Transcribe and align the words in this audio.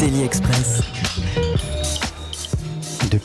Daily 0.00 0.24
Express. 0.24 0.89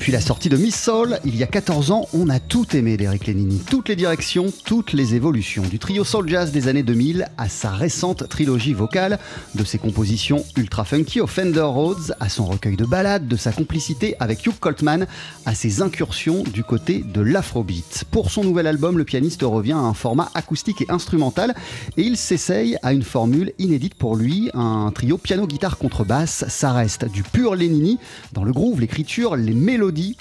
Depuis 0.06 0.14
la 0.14 0.22
sortie 0.22 0.50
de 0.50 0.58
Miss 0.58 0.80
Soul, 0.80 1.18
il 1.26 1.36
y 1.36 1.42
a 1.42 1.48
14 1.48 1.90
ans, 1.90 2.08
on 2.14 2.30
a 2.30 2.40
tout 2.40 2.76
aimé 2.76 2.96
d'Eric 2.96 3.26
Lenini. 3.26 3.58
Toutes 3.58 3.90
les 3.90 3.96
directions, 3.96 4.54
toutes 4.64 4.94
les 4.94 5.16
évolutions. 5.16 5.64
Du 5.64 5.80
trio 5.80 6.04
soul 6.04 6.30
jazz 6.30 6.52
des 6.52 6.68
années 6.68 6.84
2000 6.84 7.28
à 7.40 7.50
sa 7.50 7.72
récente 7.72 8.30
trilogie 8.30 8.74
vocale, 8.74 9.18
de 9.56 9.64
ses 9.64 9.80
compositions 9.80 10.46
ultra 10.58 10.86
funky 10.86 11.22
au 11.22 11.26
Fender 11.26 11.62
Rhodes, 11.62 12.16
à 12.20 12.30
son 12.30 12.46
recueil 12.46 12.76
de 12.76 12.86
ballades, 12.86 13.28
de 13.28 13.36
sa 13.36 13.52
complicité 13.52 14.16
avec 14.20 14.46
Hugh 14.46 14.54
Coltman, 14.60 15.08
à 15.48 15.56
ses 15.56 15.82
incursions 15.82 16.44
du 16.44 16.64
côté 16.64 17.04
de 17.04 17.22
l'afrobeat. 17.22 18.04
Pour 18.12 18.30
son 18.30 18.44
nouvel 18.44 18.68
album, 18.68 19.00
le 19.00 19.06
pianiste 19.06 19.42
revient 19.42 19.72
à 19.72 19.78
un 19.78 19.96
format 19.96 20.30
acoustique 20.36 20.84
et 20.84 20.92
instrumental 20.92 21.56
et 21.98 22.04
il 22.04 22.16
s'essaye 22.16 22.78
à 22.84 22.94
une 22.94 23.02
formule 23.02 23.54
inédite 23.58 23.96
pour 23.96 24.16
lui, 24.16 24.52
un 24.54 24.92
trio 24.94 25.18
piano-guitare 25.18 25.80
contrebasse. 25.80 26.46
Ça 26.48 26.74
reste 26.74 27.06
du 27.06 27.24
pur 27.24 27.56
Lenini, 27.56 27.98
dans 28.34 28.44
le 28.44 28.52
groove, 28.52 28.82
l'écriture, 28.82 29.36
les 29.36 29.56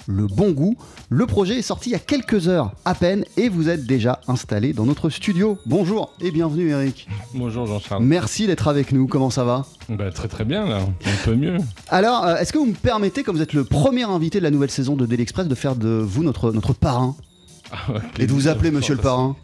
le 0.06 0.26
bon 0.26 0.52
goût. 0.52 0.76
Le 1.08 1.26
projet 1.26 1.58
est 1.58 1.62
sorti 1.62 1.90
il 1.90 1.92
y 1.92 1.96
a 1.96 2.00
quelques 2.00 2.48
heures 2.48 2.72
à 2.84 2.94
peine 2.94 3.24
et 3.36 3.48
vous 3.48 3.68
êtes 3.68 3.86
déjà 3.86 4.20
installé 4.28 4.72
dans 4.72 4.84
notre 4.86 5.10
studio. 5.10 5.58
Bonjour 5.66 6.12
et 6.20 6.30
bienvenue 6.30 6.70
Eric. 6.70 7.08
Bonjour 7.34 7.66
Jean-Charles. 7.66 8.02
Merci 8.04 8.46
d'être 8.46 8.68
avec 8.68 8.92
nous, 8.92 9.06
comment 9.06 9.30
ça 9.30 9.44
va? 9.44 9.66
Bah, 9.88 10.10
Très 10.12 10.28
très 10.28 10.44
bien 10.44 10.66
là, 10.66 10.78
un 10.78 11.24
peu 11.24 11.34
mieux. 11.34 11.56
Alors, 11.88 12.24
euh, 12.24 12.36
est-ce 12.36 12.52
que 12.52 12.58
vous 12.58 12.66
me 12.66 12.74
permettez, 12.74 13.22
comme 13.22 13.36
vous 13.36 13.42
êtes 13.42 13.52
le 13.52 13.64
premier 13.64 14.04
invité 14.04 14.38
de 14.38 14.44
la 14.44 14.50
nouvelle 14.50 14.70
saison 14.70 14.94
de 14.96 15.06
Daily 15.06 15.22
Express, 15.22 15.48
de 15.48 15.54
faire 15.54 15.74
de 15.76 15.88
vous 15.88 16.22
notre, 16.22 16.52
notre 16.52 16.72
parrain? 16.72 17.16
et 18.18 18.26
de 18.26 18.32
vous 18.32 18.48
appeler 18.48 18.70
Monsieur 18.70 18.94
le 18.94 19.00
Parrain. 19.00 19.36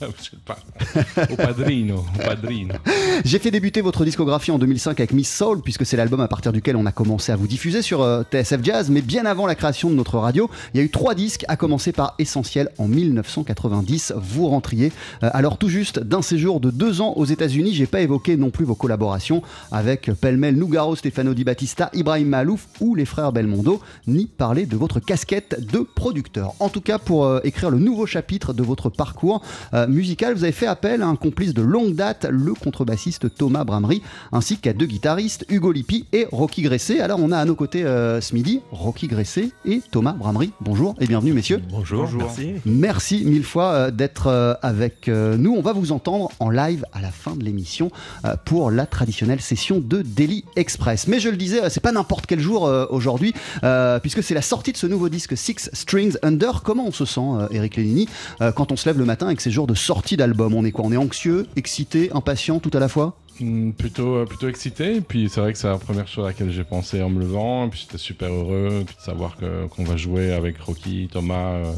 Au 1.31 1.37
padrino, 1.37 2.05
au 2.15 2.19
padrino. 2.23 2.75
J'ai 3.25 3.39
fait 3.39 3.51
débuter 3.51 3.81
votre 3.81 4.05
discographie 4.05 4.51
en 4.51 4.59
2005 4.59 4.99
avec 5.01 5.13
Miss 5.13 5.35
Soul, 5.35 5.61
puisque 5.63 5.85
c'est 5.85 5.97
l'album 5.97 6.21
à 6.21 6.29
partir 6.29 6.53
duquel 6.53 6.77
on 6.77 6.87
a 6.87 6.93
commencé 6.93 7.33
à 7.33 7.37
vous 7.37 7.47
diffuser 7.47 7.83
sur 7.83 8.03
euh, 8.03 8.23
TSF 8.31 8.63
Jazz. 8.63 8.91
Mais 8.91 9.03
bien 9.03 9.27
avant 9.27 9.47
la 9.47 9.55
création 9.55 9.91
de 9.91 9.95
notre 9.95 10.19
radio, 10.19 10.51
il 10.75 10.79
y 10.79 10.81
a 10.81 10.85
eu 10.85 10.91
trois 10.91 11.15
disques, 11.15 11.45
à 11.49 11.57
commencer 11.57 11.93
par 11.93 12.15
Essentiel 12.19 12.71
en 12.79 12.89
1990. 12.89 14.15
Vous 14.17 14.49
rentriez 14.49 14.93
euh, 15.23 15.31
alors 15.33 15.59
tout 15.59 15.69
juste 15.69 15.99
d'un 15.99 16.23
séjour 16.23 16.61
de 16.61 16.71
deux 16.71 17.01
ans 17.01 17.15
aux 17.17 17.25
États-Unis. 17.25 17.75
J'ai 17.75 17.87
pas 17.87 18.01
évoqué 18.01 18.37
non 18.37 18.51
plus 18.51 18.65
vos 18.65 18.75
collaborations 18.75 19.43
avec 19.71 20.11
Pelmel 20.21 20.57
Nougaro, 20.57 20.97
Stefano 20.97 21.35
Di 21.35 21.45
Battista, 21.45 21.91
Ibrahim 21.95 22.29
Malouf 22.29 22.69
ou 22.81 22.95
les 22.95 23.05
frères 23.05 23.33
Belmondo, 23.33 23.81
ni 24.07 24.27
parler 24.27 24.67
de 24.67 24.77
votre 24.77 25.01
casquette 25.01 25.67
de 25.73 25.81
producteur. 25.81 26.55
En 26.61 26.69
tout 26.69 26.81
cas, 26.81 26.99
pour 26.99 27.25
euh, 27.25 27.41
écrire 27.45 27.71
le 27.71 27.79
nouveau 27.79 28.07
chapitre 28.07 28.20
de 28.31 28.63
votre 28.63 28.91
parcours 28.91 29.43
euh, 29.75 29.87
musical, 29.89 30.35
vous 30.35 30.45
avez 30.45 30.53
fait 30.53 30.67
appel 30.67 31.03
à 31.03 31.07
un 31.07 31.17
complice 31.17 31.55
de 31.55 31.63
longue 31.63 31.95
date, 31.95 32.27
le 32.31 32.55
contrebassiste 32.55 33.35
Thomas 33.35 33.65
Bramery, 33.65 34.03
ainsi 34.31 34.59
qu'à 34.59 34.73
deux 34.73 34.87
guitaristes, 34.87 35.45
Hugo 35.49 35.73
Lippi 35.73 36.07
et 36.13 36.27
Rocky 36.31 36.63
Gressé. 36.63 37.01
Alors 37.01 37.19
on 37.21 37.33
a 37.33 37.39
à 37.39 37.45
nos 37.45 37.55
côtés 37.55 37.85
euh, 37.85 38.21
ce 38.21 38.35
midi 38.35 38.61
Rocky 38.71 39.07
Gressé 39.07 39.53
et 39.65 39.83
Thomas 39.91 40.13
Bramery. 40.13 40.53
Bonjour 40.61 40.95
et 41.01 41.07
bienvenue 41.07 41.33
messieurs. 41.33 41.63
Bonjour, 41.71 42.09
merci. 42.13 42.55
Merci 42.67 43.25
mille 43.25 43.45
fois 43.45 43.73
euh, 43.73 43.91
d'être 43.91 44.27
euh, 44.27 44.55
avec 44.63 45.09
euh, 45.09 45.37
nous. 45.37 45.55
On 45.55 45.63
va 45.63 45.73
vous 45.73 45.93
entendre 45.93 46.31
en 46.39 46.51
live 46.51 46.85
à 46.93 47.01
la 47.01 47.11
fin 47.11 47.35
de 47.35 47.45
l'émission 47.45 47.91
euh, 48.25 48.37
pour 48.45 48.71
la 48.71 48.87
traditionnelle 48.87 49.41
session 49.41 49.81
de 49.81 50.03
Daily 50.03 50.45
Express. 50.57 51.09
Mais 51.09 51.21
je 51.21 51.29
le 51.29 51.37
disais, 51.37 51.69
c'est 51.71 51.81
pas 51.81 51.93
n'importe 51.93 52.27
quel 52.27 52.41
jour 52.41 52.67
euh, 52.67 52.87
aujourd'hui, 52.91 53.33
euh, 53.65 53.99
puisque 53.99 54.23
c'est 54.23 54.35
la 54.35 54.43
sortie 54.43 54.73
de 54.73 54.77
ce 54.77 54.87
nouveau 54.87 55.09
disque 55.09 55.37
Six 55.37 55.71
Strings 55.73 56.17
Under. 56.23 56.63
Comment 56.63 56.87
on 56.87 56.93
se 56.93 57.05
sent, 57.05 57.21
euh, 57.21 57.49
Eric 57.51 57.77
Lénini, 57.77 58.09
euh, 58.41 58.53
quand 58.53 58.73
on 58.73 58.77
se 58.77 58.89
lève 58.89 58.99
le 58.99 59.05
matin 59.05 59.27
avec 59.27 59.41
ces 59.41 59.51
jours 59.51 59.67
de 59.67 59.75
sortie 59.75 60.17
d'album 60.17 60.55
On 60.55 60.65
est 60.65 60.73
quoi? 60.73 60.85
On 60.85 60.93
est 60.93 60.97
anxieux, 60.97 61.47
excité, 61.57 62.11
impatient, 62.13 62.59
tout 62.59 62.71
à 62.73 62.81
la 62.81 62.89
fois? 62.89 63.17
Hum, 63.41 63.73
Plutôt, 63.73 64.17
euh, 64.17 64.25
plutôt 64.27 64.49
excité. 64.49 64.97
Et 64.97 65.01
puis 65.01 65.29
c'est 65.31 65.41
vrai 65.41 65.53
que 65.53 65.59
c'est 65.59 65.69
la 65.69 65.79
première 65.79 66.07
chose 66.09 66.25
à 66.25 66.29
laquelle 66.29 66.51
j'ai 66.51 66.65
pensé 66.65 67.03
en 67.03 67.09
me 67.11 67.21
levant. 67.21 67.67
Et 67.67 67.71
puis 67.71 67.81
j'étais 67.81 67.99
super 67.99 68.33
heureux 68.33 68.85
de 68.87 69.03
savoir 69.05 69.37
qu'on 69.37 69.85
va 69.85 69.97
jouer 69.97 70.33
avec 70.33 70.59
Rocky, 70.61 71.09
Thomas 71.11 71.53
euh, 71.53 71.73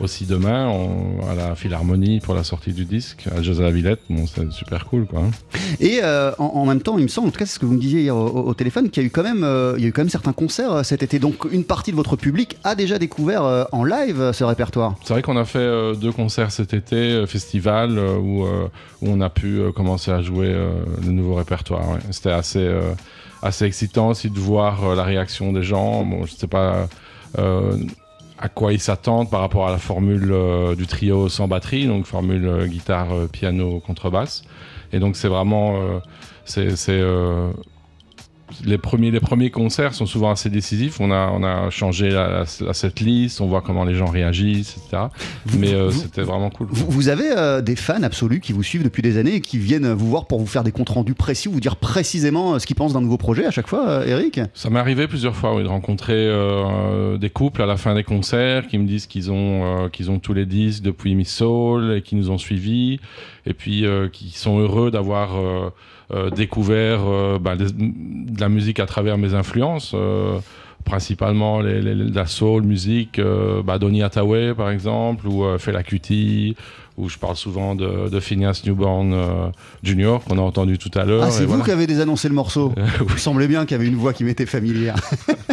aussi 0.00 0.24
demain 0.26 0.68
on- 0.68 1.28
à 1.30 1.34
la 1.34 1.54
Philharmonie 1.54 2.20
pour 2.20 2.34
la 2.34 2.44
sortie 2.44 2.72
du 2.72 2.84
disque 2.84 3.24
à 3.36 3.42
Jazz 3.42 3.60
à 3.60 3.64
la 3.64 3.70
Villette. 3.70 4.00
Bon, 4.10 4.26
c'est 4.26 4.50
super 4.52 4.86
cool 4.86 5.06
quoi. 5.06 5.22
Et 5.80 6.00
euh, 6.02 6.32
en, 6.38 6.44
en 6.44 6.66
même 6.66 6.80
temps, 6.82 6.98
il 6.98 7.02
me 7.04 7.08
semble, 7.08 7.28
en 7.28 7.30
tout 7.30 7.38
cas, 7.38 7.46
c'est 7.46 7.54
ce 7.54 7.58
que 7.58 7.66
vous 7.66 7.74
me 7.74 7.78
disiez 7.80 8.02
hier 8.02 8.16
au, 8.16 8.52
téléphone, 8.54 8.90
qu'il 8.90 9.02
y 9.02 9.04
a 9.04 9.06
eu 9.06 9.10
quand 9.10 9.22
même, 9.22 9.44
euh, 9.44 9.74
il 9.76 9.82
y 9.82 9.86
a 9.86 9.88
eu 9.88 9.92
quand 9.92 10.02
même 10.02 10.08
certains 10.08 10.32
concerts 10.32 10.72
euh, 10.72 10.82
cet 10.82 11.02
été. 11.02 11.18
Donc, 11.18 11.44
une 11.50 11.64
partie 11.64 11.90
de 11.90 11.96
votre 11.96 12.16
public 12.16 12.56
a 12.64 12.74
déjà 12.74 12.98
découvert 12.98 13.44
euh, 13.44 13.64
en 13.72 13.84
live 13.84 14.32
ce 14.32 14.44
répertoire. 14.44 14.96
C'est 15.04 15.12
vrai 15.12 15.22
qu'on 15.22 15.36
a 15.36 15.44
fait 15.44 15.94
deux 15.96 16.12
concerts 16.12 16.50
cet 16.52 16.74
été, 16.74 17.24
festival, 17.26 17.98
où, 17.98 18.44
où 18.44 19.06
on 19.06 19.20
a 19.20 19.30
pu 19.30 19.60
commencer 19.74 20.10
à 20.10 20.22
jouer 20.22 20.52
le 21.04 21.10
nouveau 21.12 21.34
répertoire. 21.34 21.88
ouais. 21.90 21.98
C'était 22.10 22.30
assez, 22.30 22.68
assez 23.42 23.64
excitant 23.64 24.08
aussi 24.08 24.30
de 24.30 24.38
voir 24.38 24.94
la 24.94 25.04
réaction 25.04 25.52
des 25.52 25.62
gens. 25.62 26.04
Bon, 26.04 26.24
je 26.26 26.34
sais 26.34 26.46
pas 26.46 26.88
euh, 27.38 27.76
à 28.42 28.48
quoi 28.48 28.72
ils 28.72 28.80
s'attendent 28.80 29.30
par 29.30 29.40
rapport 29.40 29.68
à 29.68 29.70
la 29.70 29.78
formule 29.78 30.32
euh, 30.32 30.74
du 30.74 30.88
trio 30.88 31.28
sans 31.28 31.46
batterie, 31.46 31.86
donc 31.86 32.06
formule 32.06 32.44
euh, 32.44 32.66
guitare, 32.66 33.12
euh, 33.12 33.28
piano, 33.28 33.78
contrebasse. 33.78 34.42
Et 34.92 34.98
donc 34.98 35.16
c'est 35.16 35.28
vraiment... 35.28 36.00
c'est 36.44 37.00
les 38.64 38.78
premiers, 38.78 39.10
les 39.10 39.20
premiers 39.20 39.50
concerts 39.50 39.94
sont 39.94 40.06
souvent 40.06 40.30
assez 40.30 40.50
décisifs. 40.50 41.00
On 41.00 41.10
a, 41.10 41.30
on 41.32 41.42
a 41.42 41.70
changé 41.70 42.10
la, 42.10 42.44
la, 42.60 42.72
on 43.40 43.46
voit 43.46 43.62
comment 43.62 43.84
les 43.84 43.94
gens 43.94 44.06
réagissent, 44.06 44.76
etc. 44.76 45.04
Mais 45.58 45.74
euh, 45.74 45.90
c'était 45.90 46.22
vraiment 46.22 46.50
cool. 46.50 46.68
Vous, 46.70 46.86
vous 46.88 47.08
avez 47.08 47.30
euh, 47.36 47.60
des 47.60 47.76
fans 47.76 48.02
absolus 48.02 48.40
qui 48.40 48.52
vous 48.52 48.62
suivent 48.62 48.84
depuis 48.84 49.02
des 49.02 49.18
années 49.18 49.36
et 49.36 49.40
qui 49.40 49.58
viennent 49.58 49.92
vous 49.92 50.08
voir 50.08 50.26
pour 50.26 50.38
vous 50.38 50.46
faire 50.46 50.64
des 50.64 50.72
comptes 50.72 50.90
rendus 50.90 51.14
précis, 51.14 51.48
vous 51.48 51.60
dire 51.60 51.76
précisément 51.76 52.54
euh, 52.54 52.58
ce 52.58 52.66
qu'ils 52.66 52.76
pensent 52.76 52.92
d'un 52.92 53.00
nouveau 53.00 53.18
projet 53.18 53.46
à 53.46 53.50
chaque 53.50 53.68
fois, 53.68 54.06
Eric? 54.06 54.40
Ça 54.54 54.70
m'est 54.70 54.78
arrivé 54.78 55.06
plusieurs 55.06 55.36
fois 55.36 55.54
oui, 55.54 55.62
de 55.62 55.68
rencontrer 55.68 56.14
euh, 56.14 57.18
des 57.18 57.30
couples 57.30 57.62
à 57.62 57.66
la 57.66 57.76
fin 57.76 57.94
des 57.94 58.04
concerts 58.04 58.66
qui 58.66 58.78
me 58.78 58.86
disent 58.86 59.06
qu'ils 59.06 59.30
ont, 59.30 59.88
qu'ils 59.90 60.10
ont 60.10 60.18
tous 60.18 60.34
les 60.34 60.46
disques 60.46 60.82
depuis 60.82 61.14
Miss 61.14 61.34
Soul 61.34 61.94
et 61.96 62.02
qui 62.02 62.16
nous 62.16 62.30
ont 62.30 62.38
suivis 62.38 63.00
et 63.46 63.54
puis 63.54 63.84
qui 64.12 64.30
sont 64.30 64.58
heureux 64.58 64.90
d'avoir 64.90 65.30
découvert 66.30 67.00
euh, 67.06 67.38
bah, 67.38 67.56
des- 67.56 67.72
de 67.72 68.40
la 68.40 68.48
musique 68.48 68.80
à 68.80 68.86
travers 68.86 69.18
mes 69.18 69.34
influences. 69.34 69.92
euh, 69.94 70.38
principalement 70.84 71.60
les, 71.60 71.80
les- 71.80 71.94
la 71.94 72.26
soul 72.26 72.64
musique 72.64 73.20
euh, 73.20 73.62
bah, 73.62 73.78
Donny 73.78 74.02
Hathaway 74.02 74.52
par 74.52 74.68
exemple 74.68 75.28
ou 75.28 75.44
euh, 75.44 75.56
Fela 75.56 75.84
Kuti 75.84 76.56
je 77.06 77.18
parle 77.18 77.36
souvent 77.36 77.76
de, 77.76 78.08
de 78.08 78.20
Phineas 78.20 78.62
Newborn 78.66 79.12
euh, 79.12 79.46
Jr. 79.84 80.18
qu'on 80.28 80.38
a 80.38 80.40
entendu 80.40 80.78
tout 80.78 80.90
à 80.98 81.04
l'heure 81.04 81.22
Ah, 81.22 81.30
c'est 81.30 81.42
vous 81.44 81.50
voilà. 81.50 81.64
qui 81.64 81.70
avez 81.70 81.86
désannoncé 81.86 82.28
le 82.28 82.34
morceau. 82.34 82.72
Euh, 82.78 82.86
Il 83.00 83.12
me 83.12 83.16
semblait 83.16 83.46
bien 83.46 83.64
qu'il 83.64 83.76
y 83.76 83.80
avait 83.80 83.86
une 83.88 83.94
voix 83.94 84.12
qui 84.12 84.24
m'était 84.24 84.44
familière. 84.44 84.96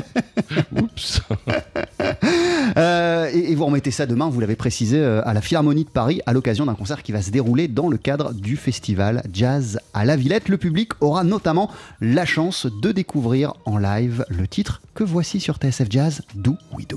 Oups. 0.76 1.22
Euh, 2.80 3.30
et, 3.34 3.56
vous 3.56 3.66
remettez 3.66 3.92
ça 3.92 4.06
demain, 4.06 4.30
vous 4.30 4.40
l'avez 4.40 4.56
précisé, 4.56 4.98
euh, 4.98 5.22
à 5.26 5.34
la 5.34 5.42
Philharmonie 5.42 5.84
de 5.84 5.90
Paris, 5.90 6.22
à 6.26 6.34
l'occasion 6.34 6.66
d'un 6.66 6.76
concert 6.76 7.04
qui 7.04 7.12
va 7.12 7.22
se 7.22 7.30
dérouler 7.30 7.68
dans 7.68 7.90
le 7.90 7.98
cadre 7.98 8.34
du 8.34 8.56
festival 8.56 9.24
Jazz 9.34 9.80
à 9.94 10.06
la 10.06 10.16
Villette. 10.16 10.48
Le 10.48 10.58
public 10.58 10.92
aura 11.02 11.24
notamment 11.24 11.70
la 12.00 12.26
chance 12.26 12.68
de 12.82 12.92
découvrir 12.92 13.54
en 13.66 13.78
live 13.78 14.26
le 14.30 14.48
titre 14.48 14.82
que 14.94 15.04
voici 15.04 15.40
sur 15.40 15.58
TSF 15.58 15.88
Jazz, 15.90 16.22
Do 16.36 16.56
We 16.74 16.88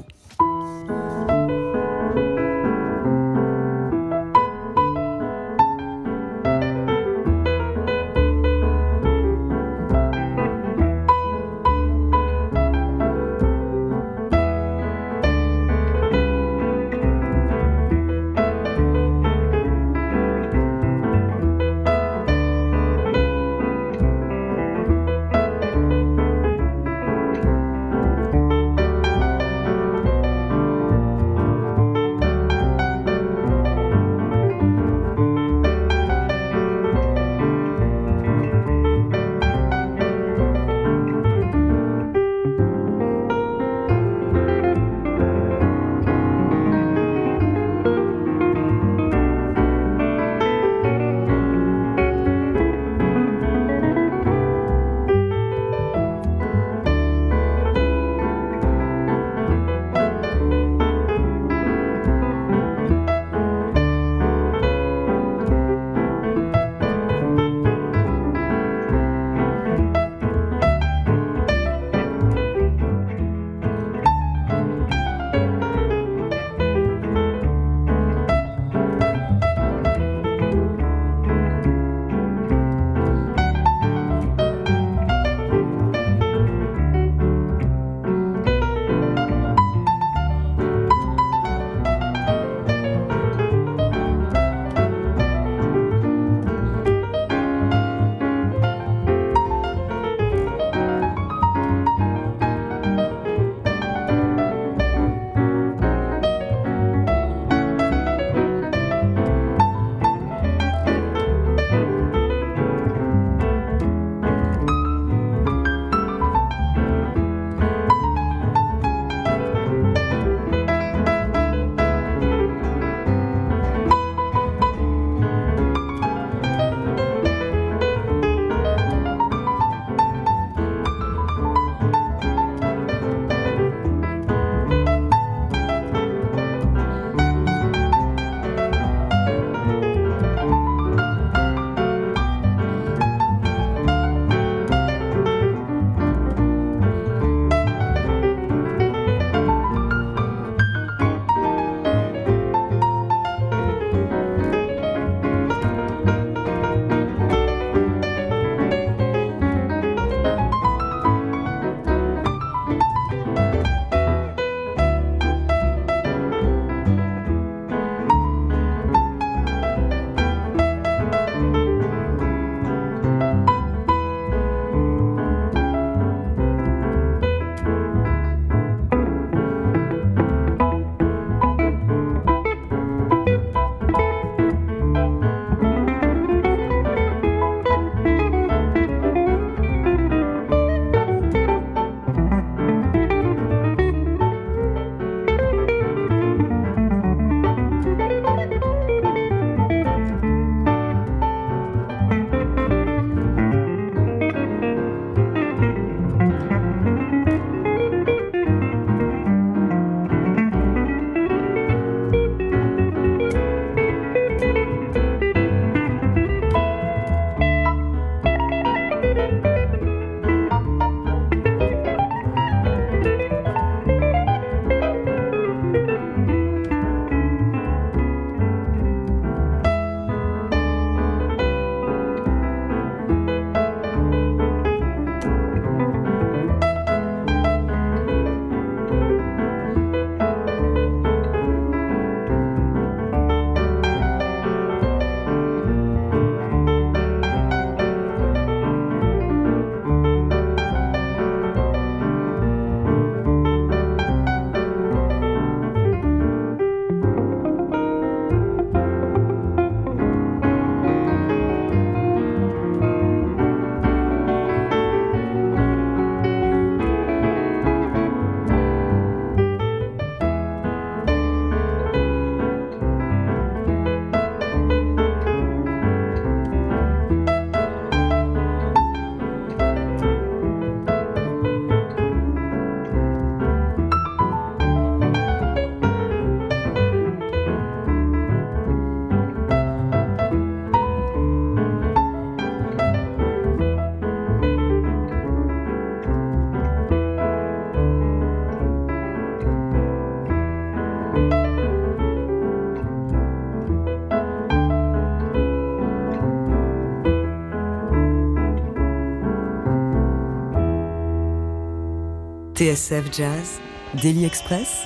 TSF 312.62 313.10
Jazz, 313.10 313.60
Daily 314.00 314.24
Express, 314.24 314.84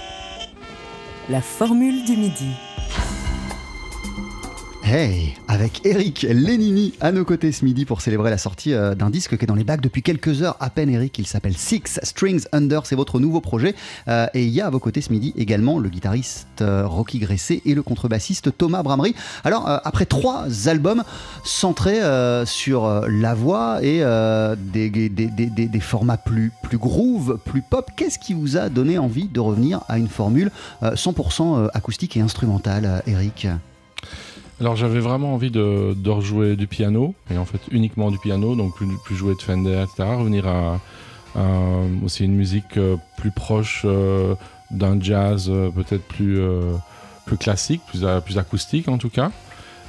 la 1.29 1.43
formule 1.43 2.07
du 2.07 2.17
midi. 2.17 2.66
Hey, 4.89 5.35
avec 5.49 5.85
Eric 5.85 6.25
Lenini 6.31 6.95
à 7.01 7.11
nos 7.11 7.25
côtés 7.25 7.51
ce 7.51 7.65
midi 7.65 7.85
pour 7.85 8.01
célébrer 8.01 8.31
la 8.31 8.39
sortie 8.39 8.73
euh, 8.73 8.95
d'un 8.95 9.11
disque 9.11 9.37
qui 9.37 9.43
est 9.43 9.49
dans 9.49 9.57
les 9.57 9.65
bacs 9.65 9.81
depuis 9.81 10.01
quelques 10.01 10.43
heures 10.43 10.57
à 10.61 10.71
peine. 10.71 10.89
Eric, 10.91 11.19
il 11.19 11.27
s'appelle 11.27 11.57
Six 11.57 11.99
Strings 12.05 12.45
Under, 12.53 12.87
c'est 12.87 12.95
votre 12.95 13.19
nouveau 13.19 13.41
projet. 13.41 13.75
Euh, 14.07 14.29
et 14.33 14.45
il 14.45 14.51
y 14.51 14.61
a 14.61 14.69
à 14.69 14.71
vos 14.71 14.79
côtés 14.79 15.01
ce 15.01 15.11
midi 15.11 15.35
également 15.37 15.81
le 15.81 15.89
guitariste 15.89 16.63
euh, 16.63 16.87
Rocky 16.87 17.19
Gressé 17.19 17.63
et 17.65 17.75
le 17.75 17.83
contrebassiste 17.83 18.57
Thomas 18.57 18.85
Bramery. 18.85 19.17
Alors, 19.43 19.69
après 19.69 20.07
trois 20.07 20.69
albums 20.69 21.03
centrés 21.43 22.01
sur 22.45 22.89
la 23.09 23.35
voix 23.35 23.81
et 23.83 24.05
des, 24.73 25.81
formats 25.81 26.17
plus, 26.17 26.53
plus 26.63 26.79
groove, 26.79 27.41
plus 27.45 27.63
pop, 27.63 27.91
qu'est-ce 27.97 28.21
qui 28.21 28.35
vous 28.35 28.57
a 28.57 28.69
donné 28.69 28.99
envie 28.99 29.27
de 29.27 29.41
revenir 29.41 29.81
à 29.89 29.99
une 29.99 30.09
formule 30.09 30.53
euh, 30.85 30.95
100% 30.95 31.71
acoustique 31.75 32.17
et 32.17 32.21
instrumentale, 32.21 33.03
Eric? 33.09 33.49
Alors 34.61 34.75
j'avais 34.75 35.01
vraiment 35.01 35.35
envie 35.35 35.51
de, 35.51 35.95
de 35.95 36.11
rejouer 36.11 36.57
du 36.57 36.67
piano, 36.67 37.15
et 37.31 37.37
en 37.37 37.45
fait 37.45 37.61
uniquement 37.71 38.11
du 38.11 38.19
piano, 38.19 38.57
donc 38.57 38.75
plus, 38.75 38.87
plus 39.05 39.15
jouer 39.15 39.35
de 39.35 39.43
Fender, 39.43 39.83
etc. 39.83 40.09
Revenir 40.17 40.47
à, 40.47 40.81
à 41.35 41.43
aussi 42.03 42.25
une 42.25 42.35
musique 42.35 42.79
euh, 42.79 42.97
plus 43.19 43.31
proche 43.31 43.83
euh, 43.85 44.35
d'un 44.71 44.99
jazz 45.01 45.51
euh, 45.51 45.69
peut-être 45.71 46.05
plus, 46.05 46.41
plus 47.27 47.37
classique, 47.37 47.83
plus, 47.89 48.01
plus 48.25 48.39
acoustique 48.39 48.89
en 48.89 48.97
tout 48.97 49.11
cas. 49.11 49.31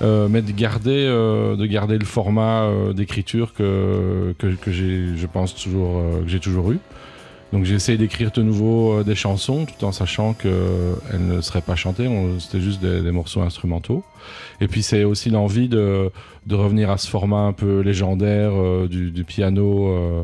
Euh, 0.02 0.28
mais 0.30 0.44
de 0.44 0.52
garder, 0.52 1.08
de 1.08 1.66
garder 1.66 1.98
le 1.98 2.06
format 2.06 2.70
d'écriture 2.94 3.54
que, 3.54 4.36
que, 4.38 4.48
que 4.48 4.72
j'ai, 4.72 5.16
je 5.16 5.26
pense, 5.28 5.56
toujours, 5.56 6.04
que 6.22 6.28
j'ai 6.28 6.40
toujours 6.40 6.72
eu. 6.72 6.80
Donc 7.54 7.64
j'ai 7.64 7.76
essayé 7.76 7.98
d'écrire 7.98 8.32
de 8.32 8.42
nouveau 8.42 9.00
euh, 9.00 9.04
des 9.04 9.16
chansons 9.16 9.66
tout 9.66 9.86
en 9.86 9.92
sachant 9.92 10.34
qu'elles 10.34 10.52
ne 11.20 11.40
seraient 11.42 11.62
pas 11.62 11.76
chantées, 11.76 12.10
c'était 12.40 12.60
juste 12.60 12.82
des, 12.82 13.12
morceaux 13.12 13.42
instrumentaux. 13.42 14.04
Et 14.60 14.68
puis 14.68 14.84
c'est 14.84 15.04
aussi 15.04 15.30
l'envie 15.30 15.70
de, 15.70 16.12
de 16.46 16.56
revenir 16.56 16.90
à 16.92 16.98
ce 16.98 17.08
format 17.10 17.42
un 17.42 17.54
peu 17.54 17.80
légendaire 17.80 18.52
euh, 18.54 18.88
du, 18.88 19.24
piano 19.24 19.88
euh, 19.88 20.24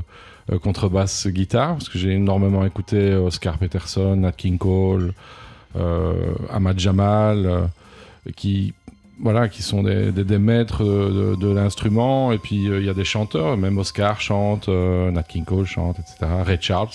euh, 0.52 0.60
contrebasse 0.60 1.28
guitare, 1.28 1.76
parce 1.76 1.88
que 1.88 1.98
j'ai 1.98 2.12
énormément 2.12 2.66
écouté 2.66 3.14
Oscar 3.14 3.58
Peterson, 3.58 4.18
Nat 4.18 4.34
King 4.34 4.58
Cole, 4.58 5.14
euh, 5.76 6.34
Ahmad 6.52 6.78
Jamal, 6.80 7.46
euh, 7.46 7.62
qui 8.36 8.74
voilà, 9.20 9.48
qui 9.48 9.62
sont 9.62 9.84
des, 9.84 10.12
des- 10.12 10.38
maîtres 10.38 10.84
de, 10.84 11.54
l'instrument. 11.54 12.32
Et 12.32 12.38
puis 12.38 12.68
euh, 12.68 12.80
il 12.80 12.86
y 12.86 12.90
a 12.90 12.94
des 12.94 13.06
chanteurs, 13.06 13.58
même 13.58 13.78
Oscar 13.78 14.20
chante, 14.20 14.70
euh, 14.70 15.12
Nat 15.12 15.24
King 15.24 15.46
Cole 15.46 15.66
chante, 15.66 15.98
etc. 16.00 16.32
Ray 16.44 16.58
Charles. 16.60 16.90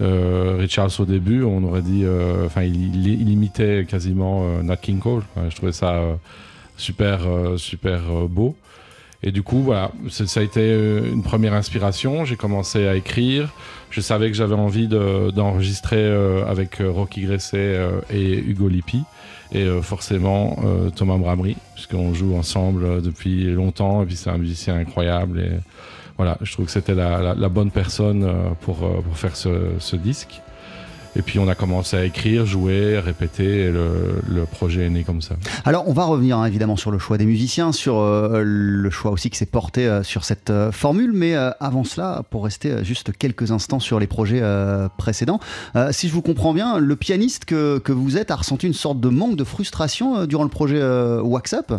Euh, 0.00 0.56
Ray 0.58 0.68
Charles 0.68 0.90
au 0.98 1.04
début, 1.06 1.42
on 1.42 1.62
aurait 1.64 1.82
dit, 1.82 2.02
euh, 2.04 2.44
enfin, 2.46 2.62
il, 2.62 3.06
il- 3.06 3.30
imitait 3.30 3.86
quasiment 3.88 4.42
euh, 4.44 4.62
Nat 4.62 4.76
King 4.76 4.98
Cole. 4.98 5.22
je 5.48 5.56
trouvais 5.56 5.72
ça 5.72 6.00
super, 6.76 7.20
super 7.56 8.02
beau. 8.28 8.54
Et 9.22 9.32
du 9.32 9.42
coup, 9.42 9.60
voilà, 9.62 9.90
ça 10.08 10.40
a 10.40 10.42
été 10.42 10.60
une 11.10 11.22
première 11.22 11.54
inspiration. 11.54 12.24
J'ai 12.26 12.36
commencé 12.36 12.86
à 12.86 12.94
écrire. 12.96 13.50
Je 13.90 14.00
savais 14.02 14.30
que 14.30 14.36
j'avais 14.36 14.54
envie 14.54 14.88
de- 14.88 15.30
d'enregistrer 15.30 16.04
avec 16.46 16.82
Rocky 16.86 17.22
Gresset 17.22 17.80
et 18.12 18.34
Hugo 18.38 18.68
Lippi. 18.68 19.02
Et 19.52 19.66
forcément, 19.80 20.58
Thomas 20.96 21.16
Bramery, 21.16 21.56
puisqu'on 21.74 22.12
joue 22.12 22.36
ensemble 22.36 23.00
depuis 23.00 23.44
longtemps. 23.52 24.02
Et 24.02 24.06
puis, 24.06 24.16
c'est 24.16 24.28
un 24.28 24.38
musicien 24.38 24.74
incroyable. 24.76 25.40
Et 25.40 25.50
voilà, 26.16 26.38
je 26.42 26.52
trouve 26.52 26.66
que 26.66 26.72
c'était 26.72 26.94
la, 26.94 27.20
la- 27.20 27.34
la 27.34 27.48
bonne 27.48 27.70
personne 27.70 28.24
euh, 28.24 28.50
pour, 28.62 28.84
euh, 28.84 29.00
pour 29.02 29.16
faire 29.18 29.36
ce, 29.36 29.72
ce 29.78 29.96
disque. 29.96 30.40
Et 31.16 31.22
puis, 31.22 31.38
on 31.38 31.48
a 31.48 31.54
commencé 31.54 31.96
à 31.96 32.04
écrire, 32.04 32.46
jouer, 32.46 32.98
répéter. 32.98 33.64
Et 33.64 33.70
le, 33.70 34.20
le 34.28 34.44
projet 34.44 34.86
est 34.86 34.90
né 34.90 35.02
comme 35.02 35.22
ça. 35.22 35.36
Alors, 35.64 35.88
on 35.88 35.92
va 35.92 36.04
revenir 36.04 36.38
hein, 36.38 36.46
évidemment 36.46 36.76
sur 36.76 36.90
le 36.90 36.98
choix 36.98 37.18
des 37.18 37.26
musiciens, 37.26 37.72
sur 37.72 37.98
euh, 37.98 38.42
le 38.44 38.90
choix 38.90 39.10
aussi 39.10 39.30
qui 39.30 39.38
s'est 39.38 39.46
porté 39.46 39.86
euh, 39.86 40.02
sur 40.02 40.24
cette 40.24 40.50
euh, 40.50 40.72
formule, 40.72 41.12
mais 41.14 41.34
avant 41.34 41.84
cela, 41.84 42.22
pour 42.30 42.44
rester 42.44 42.84
juste 42.84 43.12
quelques 43.16 43.50
instants 43.52 43.80
sur 43.80 43.98
les 43.98 44.06
projets 44.06 44.42
précédents, 44.98 45.40
si 45.90 46.08
je 46.08 46.12
vous 46.12 46.22
comprends 46.22 46.52
bien, 46.52 46.78
le 46.78 46.96
pianiste 46.96 47.44
que, 47.44 47.78
que 47.78 47.92
vous 47.92 48.16
êtes 48.16 48.30
a 48.30 48.36
ressenti 48.36 48.66
une 48.66 48.74
sorte 48.74 49.00
de 49.00 49.08
manque 49.08 49.36
de 49.36 49.44
frustration 49.44 50.26
durant 50.26 50.42
le 50.42 50.48
projet 50.48 50.80
Wax 51.20 51.54
Up. 51.54 51.72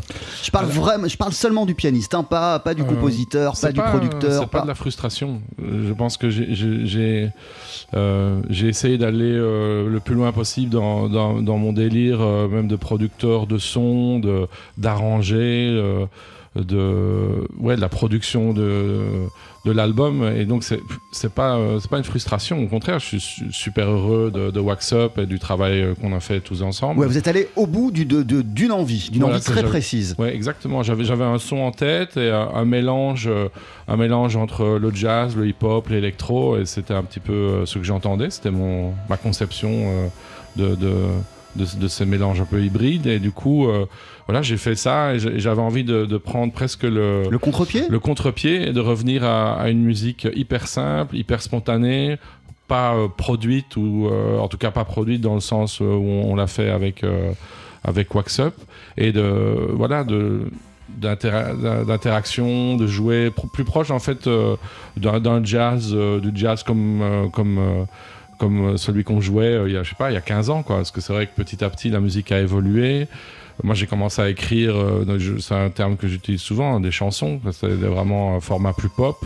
Je 0.44 0.52
parle 0.52 0.68
vraiment, 0.68 1.08
je 1.08 1.18
parle 1.18 1.34
seulement 1.34 1.66
du 1.66 1.76
pianiste, 1.76 2.14
hein, 2.16 2.24
pas, 2.24 2.60
pas 2.60 2.74
du 2.74 2.84
compositeur, 2.84 3.54
pas 3.60 3.72
du 3.72 3.82
producteur. 3.82 4.42
C'est 4.44 4.50
pas 4.50 4.60
pas- 4.60 4.64
de 4.64 4.68
la 4.68 4.76
frustration. 4.76 5.42
Je 5.60 5.94
pense 5.94 6.18
que 6.18 6.30
j'ai- 6.30 6.54
j'ai 6.54 7.32
essayé 8.68 8.98
d'aller 8.98 9.27
euh, 9.34 9.90
le 9.90 10.00
plus 10.00 10.16
loin 10.16 10.32
possible 10.32 10.72
dans, 10.72 11.58
mon 11.58 11.74
délire, 11.74 12.22
euh, 12.22 12.48
même 12.48 12.68
de 12.68 12.76
producteur 12.76 13.48
de 13.48 13.58
son, 13.58 14.22
d'arranger, 14.78 15.70
euh, 15.72 16.06
de, 16.56 17.48
de 17.60 17.82
la 17.82 17.90
production 17.90 18.54
de, 18.54 19.28
de 19.66 19.72
l'album. 19.72 20.24
Et 20.36 20.46
donc, 20.46 20.64
c'est 20.64 20.80
c'est 21.12 21.32
pas, 21.34 21.56
euh, 21.58 21.80
c'est 21.80 21.90
pas 21.90 21.98
une 21.98 22.04
frustration. 22.04 22.64
Au 22.64 22.68
contraire, 22.68 23.00
je 23.00 23.06
suis 23.06 23.20
su- 23.20 23.52
super 23.52 23.90
heureux 23.90 24.32
de, 24.34 24.52
de 24.52 24.60
Wax 24.60 24.94
Up 24.94 25.18
et 25.18 25.26
du 25.26 25.40
travail 25.40 25.82
euh, 25.82 25.94
qu'on 25.96 26.14
a 26.16 26.20
fait 26.20 26.40
tous 26.40 26.62
ensemble. 26.62 27.00
Ouais, 27.00 27.08
vous 27.08 27.18
êtes 27.18 27.28
allé 27.28 27.50
au 27.56 27.68
bout 27.68 27.92
du- 27.92 28.06
de- 28.06 28.24
de- 28.24 28.42
d'une 28.42 28.72
envie, 28.72 29.10
d'une 29.12 29.22
Voilà, 29.22 29.36
envie 29.38 29.46
très 29.46 29.64
précise. 29.64 30.16
Ouais, 30.18 30.34
exactement. 30.36 30.84
J'avais, 30.84 31.04
j'avais 31.04 31.24
un 31.26 31.38
son 31.40 31.58
en 31.58 31.72
tête 31.72 32.18
et 32.18 32.30
un, 32.30 32.50
un 32.54 32.66
mélange, 32.66 33.28
euh, 33.28 33.50
un 33.88 33.98
mélange 33.98 34.36
entre 34.36 34.78
le 34.80 34.94
jazz, 34.94 35.36
le 35.36 35.48
hip-hop, 35.48 35.90
l'électro, 35.90 36.58
et 36.58 36.66
c'était 36.66 36.94
un 36.94 37.04
petit 37.04 37.20
peu 37.20 37.66
ce 37.66 37.78
que 37.80 37.84
j'entendais. 37.84 38.30
C'était 38.30 38.52
mon, 38.52 38.94
ma 39.10 39.18
conception 39.18 40.10
de, 40.56 40.76
de, 41.58 41.80
de, 41.80 41.88
ces 41.88 42.06
mélanges 42.06 42.40
un 42.42 42.46
peu 42.46 42.62
hybrides. 42.62 43.08
Et 43.08 43.20
du 43.20 43.32
coup, 43.32 43.68
euh, 43.68 43.86
voilà, 44.28 44.42
j'ai 44.42 44.58
fait 44.58 44.76
ça 44.76 45.14
et 45.14 45.20
j'avais 45.20 45.62
envie 45.62 45.84
de, 45.84 46.06
de 46.06 46.18
prendre 46.18 46.54
presque 46.54 46.84
le, 46.84 47.24
Le 47.30 47.38
contre-pied? 47.40 47.84
le 47.90 48.00
contre-pied 48.00 48.70
et 48.70 48.74
de 48.74 48.80
revenir 48.80 49.24
à, 49.24 49.54
à 49.60 49.70
une 49.70 49.84
musique 49.84 50.28
hyper 50.36 50.68
simple, 50.68 51.16
hyper 51.16 51.42
spontanée, 51.42 52.18
pas 52.68 52.96
euh, 52.96 53.08
produite 53.08 53.76
ou 53.76 54.08
euh, 54.08 54.40
en 54.40 54.48
tout 54.48 54.58
cas 54.58 54.72
pas 54.72 54.86
produite 54.86 55.22
dans 55.22 55.36
le 55.36 55.42
sens 55.42 55.80
où 55.80 55.84
on, 55.84 56.32
on 56.32 56.36
l'a 56.36 56.48
fait 56.48 56.70
avec 56.70 57.04
avec 57.84 58.14
Wax 58.14 58.40
Up 58.40 58.56
et 58.98 59.12
de 59.12 59.70
voilà 59.74 60.04
de 60.04 60.42
d'interaction, 60.90 62.78
de 62.78 62.88
jouer 62.88 63.30
plus 63.54 63.66
proche 63.66 63.92
en 63.92 64.00
fait 64.00 64.28
d'un 64.96 65.44
jazz, 65.44 65.94
du 65.94 66.32
jazz 66.34 66.64
comme 66.64 67.30
comme 67.34 67.86
comme 68.38 68.78
celui 68.78 69.04
qu'on 69.04 69.22
jouait 69.22 69.54
euh, 69.54 69.70
il 69.70 69.74
y 69.74 69.78
a 69.78 69.84
je 69.84 69.90
sais 69.90 69.96
pas 69.96 70.12
il 70.12 70.14
y 70.14 70.18
a 70.18 70.22
15 70.22 70.50
ans 70.50 70.64
quoi 70.64 70.78
parce 70.78 70.92
que 70.92 71.02
c'est 71.02 71.14
vrai 71.14 71.28
que 71.28 71.36
petit 71.36 71.64
à 71.64 71.70
petit 71.70 71.90
la 71.90 72.00
musique 72.00 72.32
a 72.32 72.40
évolué 72.40 73.08
moi, 73.64 73.74
j'ai 73.74 73.88
commencé 73.88 74.22
à 74.22 74.30
écrire, 74.30 74.76
euh, 74.76 75.38
c'est 75.40 75.56
un 75.56 75.70
terme 75.70 75.98
que 75.98 76.08
j'utilise 76.08 76.42
souvent, 76.42 76.76
hein, 76.76 76.80
des 76.80 76.92
chansons. 76.92 77.42
C'est 77.52 77.68
vraiment 77.68 78.36
un 78.36 78.40
format 78.40 78.74
plus 78.74 78.90
pop. 78.90 79.18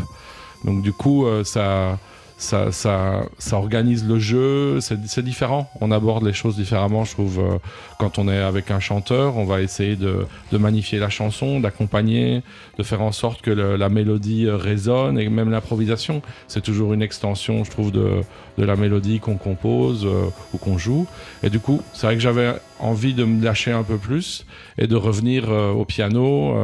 Donc, 0.63 0.81
du 0.81 0.93
coup, 0.93 1.25
euh, 1.25 1.43
ça, 1.43 1.99
ça, 2.41 2.71
ça, 2.71 3.23
ça 3.37 3.57
organise 3.57 4.07
le 4.07 4.17
jeu. 4.17 4.79
C'est 4.81 5.23
différent. 5.23 5.69
On 5.79 5.91
aborde 5.91 6.25
les 6.25 6.33
choses 6.33 6.55
différemment, 6.55 7.05
je 7.05 7.11
trouve. 7.11 7.39
euh, 7.39 7.57
quand 7.99 8.17
on 8.17 8.27
est 8.27 8.39
avec 8.39 8.71
un 8.71 8.79
chanteur, 8.79 9.37
on 9.37 9.45
va 9.45 9.61
essayer 9.61 9.95
de, 9.95 10.25
de 10.51 10.57
magnifier 10.57 10.97
la 10.97 11.09
chanson, 11.09 11.59
d'accompagner, 11.59 12.41
de 12.79 12.83
faire 12.83 13.03
en 13.03 13.11
sorte 13.11 13.41
que 13.43 13.51
la 13.51 13.89
mélodie 13.89 14.47
euh, 14.47 14.55
résonne 14.57 15.19
et 15.19 15.29
même 15.29 15.51
l'improvisation. 15.51 16.23
C'est 16.47 16.61
toujours 16.61 16.93
une 16.93 17.03
extension, 17.03 17.63
je 17.63 17.69
trouve, 17.69 17.91
de, 17.91 18.21
de 18.57 18.65
la 18.65 18.75
mélodie 18.75 19.19
qu'on 19.19 19.37
compose 19.37 20.07
euh, 20.07 20.25
ou 20.53 20.57
qu'on 20.57 20.79
joue. 20.79 21.05
Et 21.43 21.51
du 21.51 21.59
coup, 21.59 21.81
c'est 21.93 22.07
vrai 22.07 22.15
que 22.15 22.21
j'avais 22.21 22.53
envie 22.79 23.13
de 23.13 23.23
me 23.23 23.45
lâcher 23.45 23.71
un 23.71 23.83
peu 23.83 23.97
plus 23.97 24.47
et 24.79 24.87
de 24.87 24.95
revenir 24.95 25.47
au 25.49 25.85
piano. 25.85 26.55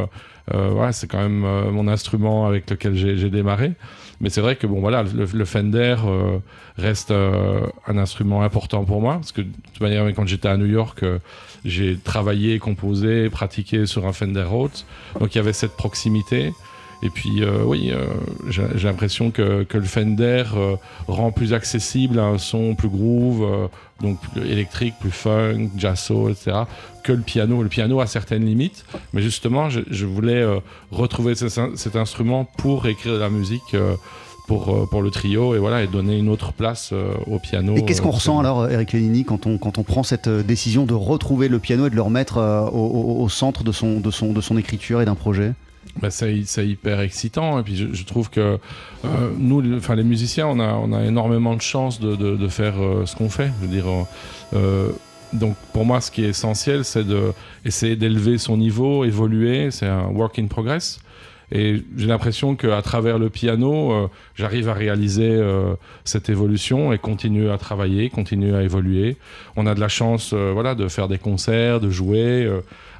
ouais, 0.52 0.92
c'est 0.92 1.06
quand 1.08 1.22
même 1.22 1.46
mon 1.70 1.88
instrument 1.88 2.48
avec 2.48 2.68
lequel 2.72 2.96
j'ai 2.96 3.30
démarré. 3.30 3.74
Mais 4.20 4.30
c'est 4.30 4.42
vrai 4.42 4.56
que 4.56 4.66
bon, 4.66 4.80
voilà, 4.80 5.04
le, 5.04 5.46
Fender 5.46 5.96
euh, 6.06 6.40
reste 6.78 7.12
euh, 7.12 7.68
un 7.86 7.98
instrument 7.98 8.42
important 8.42 8.84
pour 8.84 9.00
moi 9.00 9.16
parce 9.16 9.32
que 9.32 9.42
de 9.42 9.52
toute 9.74 9.82
manière, 9.82 10.06
quand 10.16 10.26
j'étais 10.26 10.48
à 10.48 10.58
New 10.58 10.66
York, 10.66 11.04
euh, 11.04 11.20
j'ai 11.66 11.98
travaillé, 11.98 12.58
composé, 12.58 13.30
pratiqué 13.30 13.86
sur 13.86 14.08
un 14.08 14.14
Fender 14.14 14.44
Rhodes. 14.44 14.72
Donc 15.20 15.36
il 15.36 15.38
y 15.38 15.42
avait 15.42 15.54
cette 15.54 15.74
proximité. 15.74 16.52
Et 17.04 17.10
puis 17.12 17.44
euh, 17.44 17.64
oui, 17.64 17.92
euh, 17.92 18.06
j'ai 18.50 18.64
j'ai 18.76 18.88
l'impression 18.88 19.30
que, 19.30 19.64
que 19.64 19.78
le 19.78 19.84
Fender 19.84 20.44
euh, 20.56 20.76
rend 21.08 21.32
plus 21.32 21.54
accessible 21.54 22.18
un 22.20 22.38
son 22.40 22.74
plus 22.74 22.90
groove, 22.90 23.44
euh, 23.44 23.68
donc 24.02 24.20
plus 24.20 24.42
électrique, 24.50 24.96
plus 25.00 25.12
funk, 25.12 25.70
jazzo, 25.78 26.30
etc. 26.30 26.58
que 27.04 27.12
le 27.12 27.22
piano. 27.22 27.62
Le 27.62 27.70
piano 27.70 28.00
a 28.02 28.08
certaines 28.08 28.46
limites, 28.46 28.84
mais 29.14 29.22
justement, 29.22 29.70
je, 29.70 29.82
je 29.92 30.06
voulais 30.08 30.42
euh, 30.42 30.60
retrouver 30.92 31.36
ce- 31.36 31.50
cet 31.76 31.96
instrument 31.96 32.46
pour 32.58 32.88
écrire 32.88 33.14
de 33.14 33.20
la 33.20 33.30
musique 33.30 33.74
euh, 33.76 33.94
pour, 34.48 34.70
euh, 34.74 34.86
pour 34.90 35.02
le 35.02 35.12
trio 35.12 35.54
et 35.56 35.60
voilà 35.60 35.84
et 35.84 35.88
donner 35.88 36.18
une 36.18 36.30
autre 36.30 36.52
place 36.54 36.92
euh, 36.94 37.12
au 37.28 37.38
piano. 37.38 37.76
Et 37.76 37.84
qu'est-ce 37.86 38.02
qu'on 38.02 38.10
euh, 38.10 38.14
ressent 38.14 38.40
alors, 38.40 38.70
Eric 38.72 38.94
Lénini, 38.94 39.24
quand 39.24 39.46
on, 39.46 39.58
quand 39.60 39.78
on 39.78 39.84
prend 39.84 40.02
cette 40.04 40.30
décision 40.30 40.86
de 40.86 40.94
retrouver 40.96 41.48
le 41.48 41.60
piano 41.60 41.86
et 41.86 41.90
de 41.92 41.96
le 41.96 42.02
remettre 42.02 42.38
euh, 42.38 42.62
au, 42.62 42.70
au- 43.20 43.22
au 43.24 43.30
centre 43.30 43.64
de 43.64 43.72
son, 43.72 44.00
de, 44.00 44.10
son, 44.10 44.34
de 44.34 44.42
son 44.42 44.58
écriture 44.58 45.00
et 45.02 45.06
d'un 45.06 45.16
projet? 45.16 45.54
Bah, 46.02 46.10
c'est 46.12 46.68
hyper 46.68 47.00
excitant. 47.02 47.60
Et 47.60 47.64
puis 47.64 47.76
je, 47.76 48.04
trouve 48.04 48.30
que 48.30 48.60
euh, 49.06 49.08
nous, 49.38 49.78
enfin 49.78 49.96
les 49.96 50.04
musiciens, 50.04 50.48
on 50.48 50.60
a, 50.60 50.74
on 50.74 50.94
a 50.94 51.04
énormément 51.04 51.56
de 51.56 51.62
chance 51.62 52.00
de, 52.00 52.16
de, 52.16 52.48
faire 52.48 52.76
euh, 52.80 53.06
ce 53.06 53.16
qu'on 53.16 53.30
fait. 53.30 53.52
Je 53.60 53.68
veux 53.68 53.74
dire, 53.74 53.86
euh, 54.54 54.90
donc 55.34 55.56
pour 55.74 55.86
moi, 55.86 56.02
ce 56.02 56.12
qui 56.12 56.24
est 56.24 56.30
essentiel, 56.30 56.86
c'est 56.86 57.06
d'essayer 57.06 57.96
d'élever 57.96 58.38
son 58.38 58.58
niveau, 58.58 59.04
évoluer. 59.06 59.72
C'est 59.72 59.88
un 59.88 60.08
work 60.08 60.40
in 60.40 60.48
progress. 60.48 61.00
Et 61.50 61.82
j'ai 61.96 62.08
l'impression 62.08 62.58
qu'à 62.58 62.82
travers 62.82 63.18
le 63.18 63.30
piano, 63.30 64.10
j'arrive 64.36 64.68
à 64.68 64.74
réaliser 64.74 65.42
cette 66.04 66.28
évolution 66.28 66.92
et 66.92 66.98
continuer 66.98 67.50
à 67.50 67.58
travailler, 67.58 68.10
continuer 68.10 68.54
à 68.54 68.64
évoluer. 68.64 69.16
On 69.56 69.66
a 69.66 69.74
de 69.74 69.80
la 69.80 69.88
chance 69.88 70.34
voilà, 70.34 70.76
de 70.76 70.90
faire 70.90 71.08
des 71.08 71.18
concerts, 71.18 71.80
de 71.80 71.90
jouer 71.90 72.52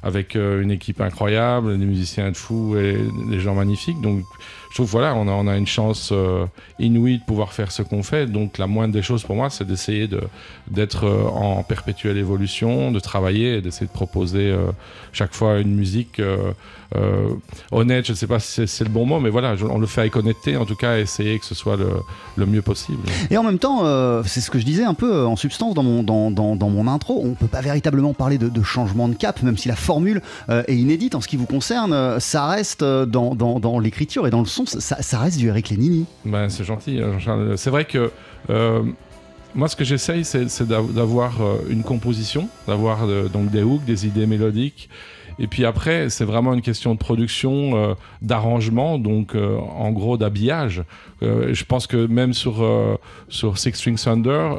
avec 0.02 0.36
euh, 0.36 0.62
une 0.62 0.70
équipe 0.70 1.00
incroyable, 1.00 1.78
des 1.78 1.86
musiciens 1.86 2.30
de 2.30 2.36
fou 2.36 2.76
et 2.76 2.98
des 3.28 3.40
gens 3.40 3.54
magnifiques. 3.54 4.00
Donc 4.00 4.24
je 4.70 4.74
trouve 4.74 4.90
voilà, 4.90 5.14
on 5.14 5.26
a, 5.28 5.32
on 5.32 5.46
a 5.46 5.56
une 5.56 5.66
chance 5.66 6.10
euh, 6.12 6.44
inouïe 6.78 7.18
de 7.18 7.24
pouvoir 7.24 7.52
faire 7.52 7.72
ce 7.72 7.82
qu'on 7.82 8.02
fait. 8.02 8.26
Donc 8.26 8.58
la 8.58 8.66
moindre 8.66 8.92
des 8.92 9.02
choses 9.02 9.22
pour 9.22 9.34
moi, 9.34 9.50
c'est 9.50 9.66
d'essayer 9.66 10.08
d'être 10.68 11.04
euh, 11.04 11.24
en 11.24 11.62
perpétuelle 11.62 12.18
évolution, 12.18 12.92
de 12.92 13.00
travailler 13.00 13.56
et 13.56 13.60
d'essayer 13.62 13.86
de 13.86 13.92
proposer 13.92 14.54
chaque 15.12 15.34
fois 15.34 15.58
une 15.58 15.74
musique 15.74 16.20
honnête. 17.72 18.06
Je 18.06 18.12
ne 18.12 18.16
sais 18.16 18.26
pas 18.26 18.38
si 18.38 18.66
c'est 18.66 18.84
le 18.84 18.90
bon 18.90 19.06
mot, 19.06 19.20
mais 19.20 19.30
voilà, 19.30 19.54
on 19.70 19.78
le 19.78 19.86
fait 19.86 20.02
avec 20.02 20.16
honnêteté, 20.16 20.56
en 20.56 20.64
tout 20.64 20.76
cas, 20.76 20.98
essayer 20.98 21.38
que 21.38 21.44
ce 21.44 21.54
soit 21.54 21.76
le, 21.76 21.88
le 22.36 22.46
mieux 22.46 22.62
possible. 22.62 23.02
Et 23.30 23.36
en 23.36 23.42
même 23.42 23.58
temps, 23.58 23.82
c'est 24.24 24.40
ce 24.40 24.50
que 24.50 24.58
je 24.58 24.64
disais 24.64 24.84
un 24.84 24.94
peu 24.94 25.24
en 25.24 25.36
substance 25.36 25.74
dans 25.74 25.82
mon, 25.82 26.02
dans, 26.02 26.30
dans, 26.30 26.56
dans 26.56 26.70
mon 26.70 26.86
intro, 26.86 27.20
on 27.22 27.28
ne 27.28 27.34
peut 27.34 27.46
pas 27.46 27.60
véritablement 27.60 28.12
parler 28.14 28.38
de, 28.38 28.48
de 28.48 28.62
changement 28.62 29.08
de 29.08 29.14
cap, 29.14 29.42
même 29.42 29.56
si 29.56 29.68
la 29.68 29.76
formule 29.88 30.20
euh, 30.50 30.62
est 30.68 30.76
inédite 30.76 31.14
en 31.14 31.22
ce 31.22 31.28
qui 31.28 31.38
vous 31.38 31.46
concerne. 31.46 31.94
Euh, 31.94 32.20
ça 32.20 32.46
reste 32.46 32.82
euh, 32.82 33.06
dans, 33.06 33.80
l'écriture 33.80 34.26
et 34.26 34.30
dans 34.30 34.40
le 34.40 34.46
son, 34.46 34.66
ça, 34.66 35.18
reste 35.18 35.38
du 35.38 35.48
Eric 35.48 35.70
Lénini. 35.70 36.04
Ben, 36.26 36.50
c'est 36.50 36.64
gentil. 36.64 37.00
C'est 37.56 37.70
vrai 37.70 37.86
que 37.86 38.10
moi, 39.54 39.68
ce 39.68 39.76
que 39.76 39.84
j'essaye, 39.84 40.24
c'est 40.24 40.68
d'avoir 40.68 41.40
une 41.70 41.82
composition, 41.82 42.48
d'avoir 42.66 43.06
donc 43.32 43.50
des 43.50 43.62
hooks, 43.62 43.84
des 43.84 44.06
idées 44.06 44.26
mélodiques. 44.26 44.90
Et 45.38 45.46
puis 45.46 45.64
après, 45.64 46.10
c'est 46.10 46.24
vraiment 46.24 46.52
une 46.52 46.62
question 46.62 46.92
de 46.94 46.98
production, 46.98 47.96
d'arrangement, 48.20 48.98
donc 48.98 49.34
en 49.34 49.90
gros 49.90 50.16
d'habillage. 50.16 50.82
je 51.22 51.64
pense 51.64 51.86
que 51.86 52.06
même 52.06 52.34
sur, 52.34 52.64
sur 53.28 53.58
Six 53.58 53.72
String 53.72 53.96
Thunder, 53.96 54.50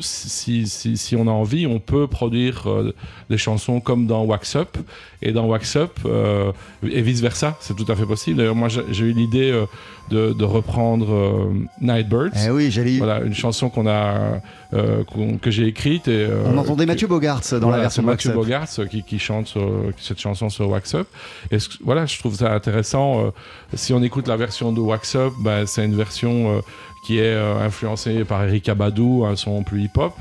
si, 0.00 0.66
si, 0.66 0.96
si, 0.96 1.16
on 1.16 1.26
a 1.26 1.30
envie, 1.30 1.66
on 1.66 1.78
peut 1.78 2.06
produire 2.06 2.64
euh, 2.66 2.94
des 3.30 3.38
chansons 3.38 3.80
comme 3.80 4.06
dans 4.06 4.24
Wax 4.24 4.56
Up 4.56 4.76
et 5.22 5.32
dans 5.32 5.46
Wax 5.46 5.76
Up 5.76 5.98
euh, 6.06 6.52
et 6.88 7.02
vice 7.02 7.20
versa. 7.20 7.56
C'est 7.60 7.74
tout 7.74 7.90
à 7.90 7.96
fait 7.96 8.06
possible. 8.06 8.38
D'ailleurs, 8.38 8.54
moi, 8.54 8.68
j'ai 8.68 9.04
eu 9.04 9.12
l'idée 9.12 9.50
euh, 9.50 9.66
de, 10.10 10.32
de, 10.32 10.44
reprendre 10.44 11.50
Nightbirds. 11.80 12.32
Eh 12.46 12.50
oui, 12.50 12.70
j'allais. 12.70 12.98
Voilà, 12.98 13.20
une 13.20 13.34
chanson 13.34 13.68
qu'on 13.68 13.86
a 13.86 14.40
que 14.70 15.50
j'ai 15.50 15.66
écrite 15.66 16.08
et 16.08 16.28
on 16.46 16.56
entendait 16.58 16.84
Mathieu 16.84 17.06
Bogarts 17.06 17.42
dans 17.60 17.70
la 17.70 17.78
version 17.78 18.02
Mathieu 18.02 18.32
Bogarts 18.32 18.68
qui, 18.90 19.02
qui, 19.02 19.18
chante 19.18 19.54
cette 19.98 20.20
chanson 20.20 20.48
sur 20.48 20.68
Wax 20.68 20.94
Up. 20.94 21.08
Et 21.50 21.58
voilà, 21.84 22.06
je 22.06 22.18
trouve 22.18 22.34
ça 22.34 22.52
intéressant. 22.54 23.32
si 23.74 23.92
on 23.92 24.02
écoute 24.02 24.28
la 24.28 24.36
version 24.36 24.72
de 24.72 24.80
Wax 24.80 25.14
Up, 25.16 25.32
bah, 25.40 25.66
c'est 25.66 25.84
une 25.84 25.96
version 25.96 26.62
qui 27.08 27.20
est 27.20 27.22
euh, 27.22 27.58
influencé 27.64 28.22
par 28.26 28.44
Eric 28.44 28.68
Abadou, 28.68 29.24
un 29.24 29.34
son 29.34 29.62
plus 29.62 29.84
hip-hop. 29.84 30.12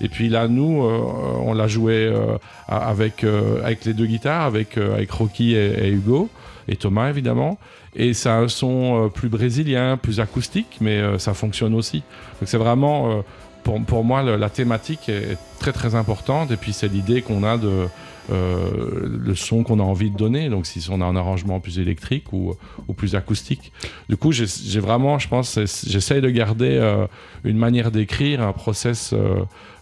Et 0.00 0.08
puis 0.08 0.28
là, 0.28 0.46
nous, 0.46 0.80
euh, 0.80 1.00
on 1.42 1.54
l'a 1.54 1.66
joué 1.66 2.06
euh, 2.06 2.38
avec, 2.68 3.24
avec 3.64 3.84
les 3.84 3.94
deux 3.94 4.06
guitares, 4.06 4.42
avec, 4.42 4.78
avec 4.78 5.10
Rocky 5.10 5.56
et, 5.56 5.90
Hugo, 5.90 6.28
et 6.68 6.76
Thomas 6.76 7.10
évidemment. 7.10 7.58
Et 7.96 8.14
c'est 8.14 8.28
un 8.28 8.46
son 8.46 9.10
plus 9.12 9.28
brésilien, 9.28 9.96
plus 9.96 10.20
acoustique, 10.20 10.76
mais 10.80 11.18
ça 11.18 11.34
fonctionne 11.34 11.74
aussi. 11.74 12.04
Donc 12.40 12.48
c'est 12.48 12.58
vraiment, 12.58 13.24
pour, 13.64 13.82
pour, 13.82 14.04
moi, 14.04 14.22
la 14.22 14.48
thématique 14.48 15.08
est 15.08 15.36
très 15.58 15.72
très 15.72 15.96
importante. 15.96 16.52
Et 16.52 16.56
puis 16.56 16.72
c'est 16.72 16.86
l'idée 16.86 17.22
qu'on 17.22 17.42
a 17.42 17.56
de 17.56 17.88
le 18.30 19.34
son 19.34 19.62
qu'on 19.62 19.78
a 19.78 19.82
envie 19.82 20.10
de 20.10 20.16
donner. 20.16 20.48
Donc, 20.48 20.66
si 20.66 20.84
on 20.90 21.00
a 21.00 21.04
un 21.04 21.16
arrangement 21.16 21.60
plus 21.60 21.78
électrique 21.78 22.32
ou, 22.32 22.54
ou 22.88 22.92
plus 22.92 23.14
acoustique. 23.14 23.72
Du 24.08 24.16
coup, 24.16 24.32
j'ai 24.32 24.80
vraiment, 24.80 25.18
je 25.18 25.28
pense, 25.28 25.58
j'essaye 25.86 26.20
de 26.20 26.30
garder 26.30 26.78
euh, 26.80 27.06
une 27.44 27.58
manière 27.58 27.90
d'écrire, 27.90 28.42
un 28.42 28.52
process 28.52 29.14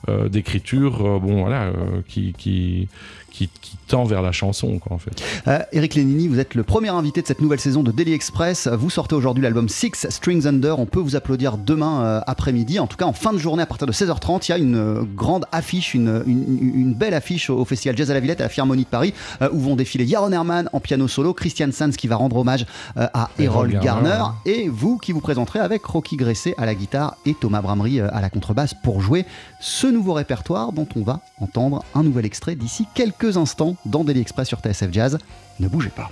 euh, 0.08 0.28
d'écriture, 0.28 1.20
bon, 1.20 1.42
voilà, 1.42 1.72
qui, 2.06 2.32
qui, 2.36 2.88
qui, 3.34 3.50
tend 3.88 4.04
vers 4.04 4.22
la 4.22 4.32
chanson, 4.32 4.78
quoi, 4.78 4.94
en 4.94 4.98
fait. 4.98 5.22
Euh, 5.46 5.58
Eric 5.72 5.94
Lénini, 5.94 6.28
vous 6.28 6.38
êtes 6.38 6.54
le 6.54 6.62
premier 6.62 6.88
invité 6.88 7.20
de 7.20 7.26
cette 7.26 7.42
nouvelle 7.42 7.60
saison 7.60 7.82
de 7.82 7.90
Daily 7.90 8.14
Express. 8.14 8.66
Vous 8.66 8.88
sortez 8.88 9.14
aujourd'hui 9.14 9.42
l'album 9.42 9.68
Six 9.68 10.06
Strings 10.08 10.46
Under. 10.46 10.78
On 10.78 10.86
peut 10.86 11.00
vous 11.00 11.16
applaudir 11.16 11.58
demain 11.58 12.02
euh, 12.02 12.20
après-midi. 12.26 12.78
En 12.78 12.86
tout 12.86 12.96
cas, 12.96 13.04
en 13.04 13.12
fin 13.12 13.32
de 13.32 13.38
journée, 13.38 13.62
à 13.62 13.66
partir 13.66 13.86
de 13.86 13.92
16h30, 13.92 14.46
il 14.48 14.50
y 14.50 14.54
a 14.54 14.58
une 14.58 14.76
euh, 14.76 15.02
grande 15.02 15.44
affiche, 15.52 15.92
une, 15.92 16.22
une, 16.26 16.94
belle 16.94 17.12
affiche 17.12 17.50
au 17.50 17.64
Festival 17.64 17.96
Jazz 17.96 18.10
à 18.10 18.14
la 18.14 18.20
Villette, 18.20 18.40
à 18.40 18.44
la 18.44 18.48
Philharmonie 18.48 18.84
de 18.84 18.88
Paris, 18.88 19.12
où 19.52 19.58
vont 19.58 19.76
défiler 19.76 20.04
Yaron 20.04 20.32
Herman 20.32 20.70
en 20.72 20.80
piano 20.80 21.08
solo, 21.08 21.34
Christian 21.34 21.70
Sands 21.72 21.90
qui 21.90 22.06
va 22.06 22.16
rendre 22.16 22.36
hommage 22.36 22.66
à 22.96 23.30
Errol 23.38 23.78
Garner, 23.80 24.22
et 24.46 24.68
vous 24.68 24.96
qui 24.98 25.12
vous 25.12 25.20
présenterez 25.20 25.58
avec 25.58 25.84
Rocky 25.84 26.16
Gresset 26.16 26.54
à 26.56 26.66
la 26.66 26.74
guitare 26.74 27.16
et 27.26 27.34
Thomas 27.34 27.62
Bramery 27.62 28.00
à 28.00 28.20
la 28.20 28.30
contrebasse 28.30 28.74
pour 28.74 29.00
jouer 29.00 29.24
ce 29.64 29.86
nouveau 29.86 30.12
répertoire 30.12 30.72
dont 30.72 30.86
on 30.94 31.02
va 31.02 31.20
entendre 31.40 31.84
un 31.94 32.02
nouvel 32.02 32.26
extrait 32.26 32.54
d'ici 32.54 32.86
quelques 32.94 33.38
instants 33.38 33.76
dans 33.86 34.04
Daily 34.04 34.20
Express 34.20 34.46
sur 34.48 34.60
TSF 34.60 34.92
Jazz. 34.92 35.18
Ne 35.58 35.68
bougez 35.68 35.88
pas. 35.88 36.10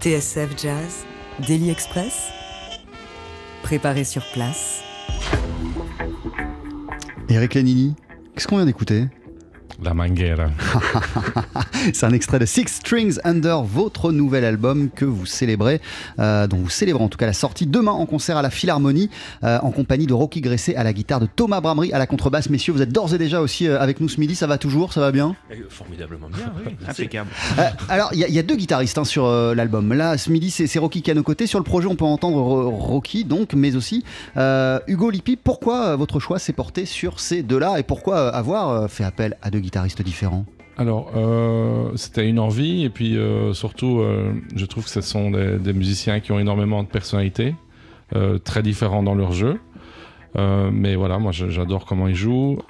TSF 0.00 0.56
Jazz, 0.56 1.04
Daily 1.46 1.68
Express, 1.68 2.30
préparé 3.62 4.04
sur 4.04 4.22
place. 4.32 4.80
Eric 7.28 7.52
Lenini, 7.52 7.94
qu'est-ce 8.34 8.48
qu'on 8.48 8.56
vient 8.56 8.64
d'écouter? 8.64 9.08
La 9.90 9.94
Manguera. 9.94 10.46
C'est 11.92 12.06
un 12.06 12.12
extrait 12.12 12.38
de 12.38 12.46
Six 12.46 12.68
Strings 12.68 13.18
Under, 13.24 13.62
votre 13.62 14.12
nouvel 14.12 14.44
album 14.44 14.88
que 14.88 15.04
vous 15.04 15.26
célébrez, 15.26 15.80
euh, 16.20 16.46
dont 16.46 16.58
vous 16.58 16.70
célébrez 16.70 17.02
en 17.02 17.08
tout 17.08 17.18
cas 17.18 17.26
la 17.26 17.32
sortie 17.32 17.66
demain 17.66 17.90
en 17.90 18.06
concert 18.06 18.36
à 18.36 18.42
la 18.42 18.50
Philharmonie, 18.50 19.10
euh, 19.42 19.58
en 19.62 19.72
compagnie 19.72 20.06
de 20.06 20.12
Rocky 20.12 20.40
Gressé 20.42 20.76
à 20.76 20.84
la 20.84 20.92
guitare, 20.92 21.18
de 21.18 21.26
Thomas 21.26 21.60
Bramery 21.60 21.92
à 21.92 21.98
la 21.98 22.06
contrebasse. 22.06 22.50
Messieurs, 22.50 22.72
vous 22.72 22.82
êtes 22.82 22.92
d'ores 22.92 23.14
et 23.14 23.18
déjà 23.18 23.40
aussi 23.40 23.66
euh, 23.66 23.80
avec 23.80 23.98
nous 24.00 24.08
ce 24.08 24.20
midi, 24.20 24.36
ça 24.36 24.46
va 24.46 24.58
toujours, 24.58 24.92
ça 24.92 25.00
va 25.00 25.10
bien? 25.10 25.34
Formidablement 25.70 26.28
bien, 26.28 26.52
oui. 26.64 26.76
Impeccable. 26.88 27.28
Euh, 27.58 27.62
alors, 27.88 28.10
il 28.12 28.20
y, 28.20 28.24
a- 28.24 28.28
il 28.28 28.34
y 28.34 28.38
a 28.38 28.44
deux 28.44 28.54
guitaristes 28.56 28.96
hein, 28.98 29.04
sur 29.04 29.24
euh, 29.26 29.56
l'album. 29.56 29.92
Là, 29.92 30.16
ce 30.18 30.30
midi, 30.30 30.52
c'est 30.52 30.78
Rocky 30.78 31.02
qui 31.02 31.10
est 31.10 31.14
à 31.14 31.16
nos 31.16 31.24
côtés. 31.24 31.48
Sur 31.48 31.58
le 31.58 31.64
projet, 31.64 31.88
on 31.88 31.96
peut 31.96 32.04
entendre 32.04 32.36
Ro- 32.40 32.70
Rocky, 32.70 33.24
donc, 33.24 33.54
mais 33.54 33.74
aussi 33.74 34.04
euh, 34.36 34.78
Hugo 34.86 35.10
Lippi. 35.10 35.34
Pourquoi 35.34 35.96
votre 35.96 36.20
choix 36.20 36.38
s'est 36.38 36.52
porté 36.52 36.86
sur 36.86 37.18
ces 37.18 37.42
deux-là 37.42 37.80
et 37.80 37.82
pourquoi 37.82 38.28
avoir 38.28 38.88
fait 38.88 39.02
appel 39.02 39.36
à 39.42 39.50
deux 39.50 39.58
guitaristes? 39.58 39.79
Différents 39.86 40.44
Alors, 40.76 41.12
euh, 41.16 41.90
c'était 41.96 42.28
une 42.28 42.38
envie, 42.38 42.84
et 42.84 42.90
puis 42.90 43.16
euh, 43.16 43.52
surtout, 43.52 44.00
euh, 44.00 44.32
je 44.54 44.66
trouve 44.66 44.84
que 44.84 44.90
ce 44.90 45.00
sont 45.00 45.30
des, 45.30 45.72
musiciens 45.72 46.20
qui 46.20 46.32
ont 46.32 46.38
énormément 46.38 46.82
de 46.82 46.88
personnalité, 46.88 47.54
euh, 48.14 48.38
très 48.38 48.62
différents 48.62 49.02
dans 49.02 49.14
leur 49.14 49.32
jeu. 49.32 49.58
Mais 50.36 50.94
voilà, 50.94 51.18
moi 51.18 51.32
j'adore 51.32 51.86
comment 51.86 52.06
ils 52.06 52.14
jouent. 52.14 52.62